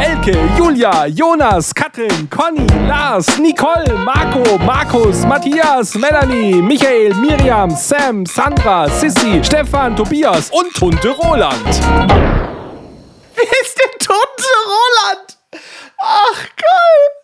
Elke, 0.00 0.34
Julia, 0.56 1.06
Jonas, 1.08 1.72
Katrin, 1.72 2.28
Conny, 2.28 2.66
Lars, 2.88 3.38
Nicole, 3.38 3.86
Marco, 4.04 4.58
Markus, 4.58 5.24
Matthias, 5.24 5.94
Melanie, 5.96 6.60
Michael, 6.60 7.14
Miriam, 7.14 7.70
Sam, 7.70 8.26
Sandra, 8.26 8.88
Sissy, 8.88 9.42
Stefan, 9.44 9.94
Tobias 9.96 10.50
und 10.50 10.72
Tunte 10.74 11.10
Roland. 11.10 11.66
Wer 13.36 13.50
ist 13.62 13.78
der 13.78 13.90
tote 13.98 14.50
Roland? 14.66 15.38
Ach, 16.00 16.48
geil. 16.56 17.23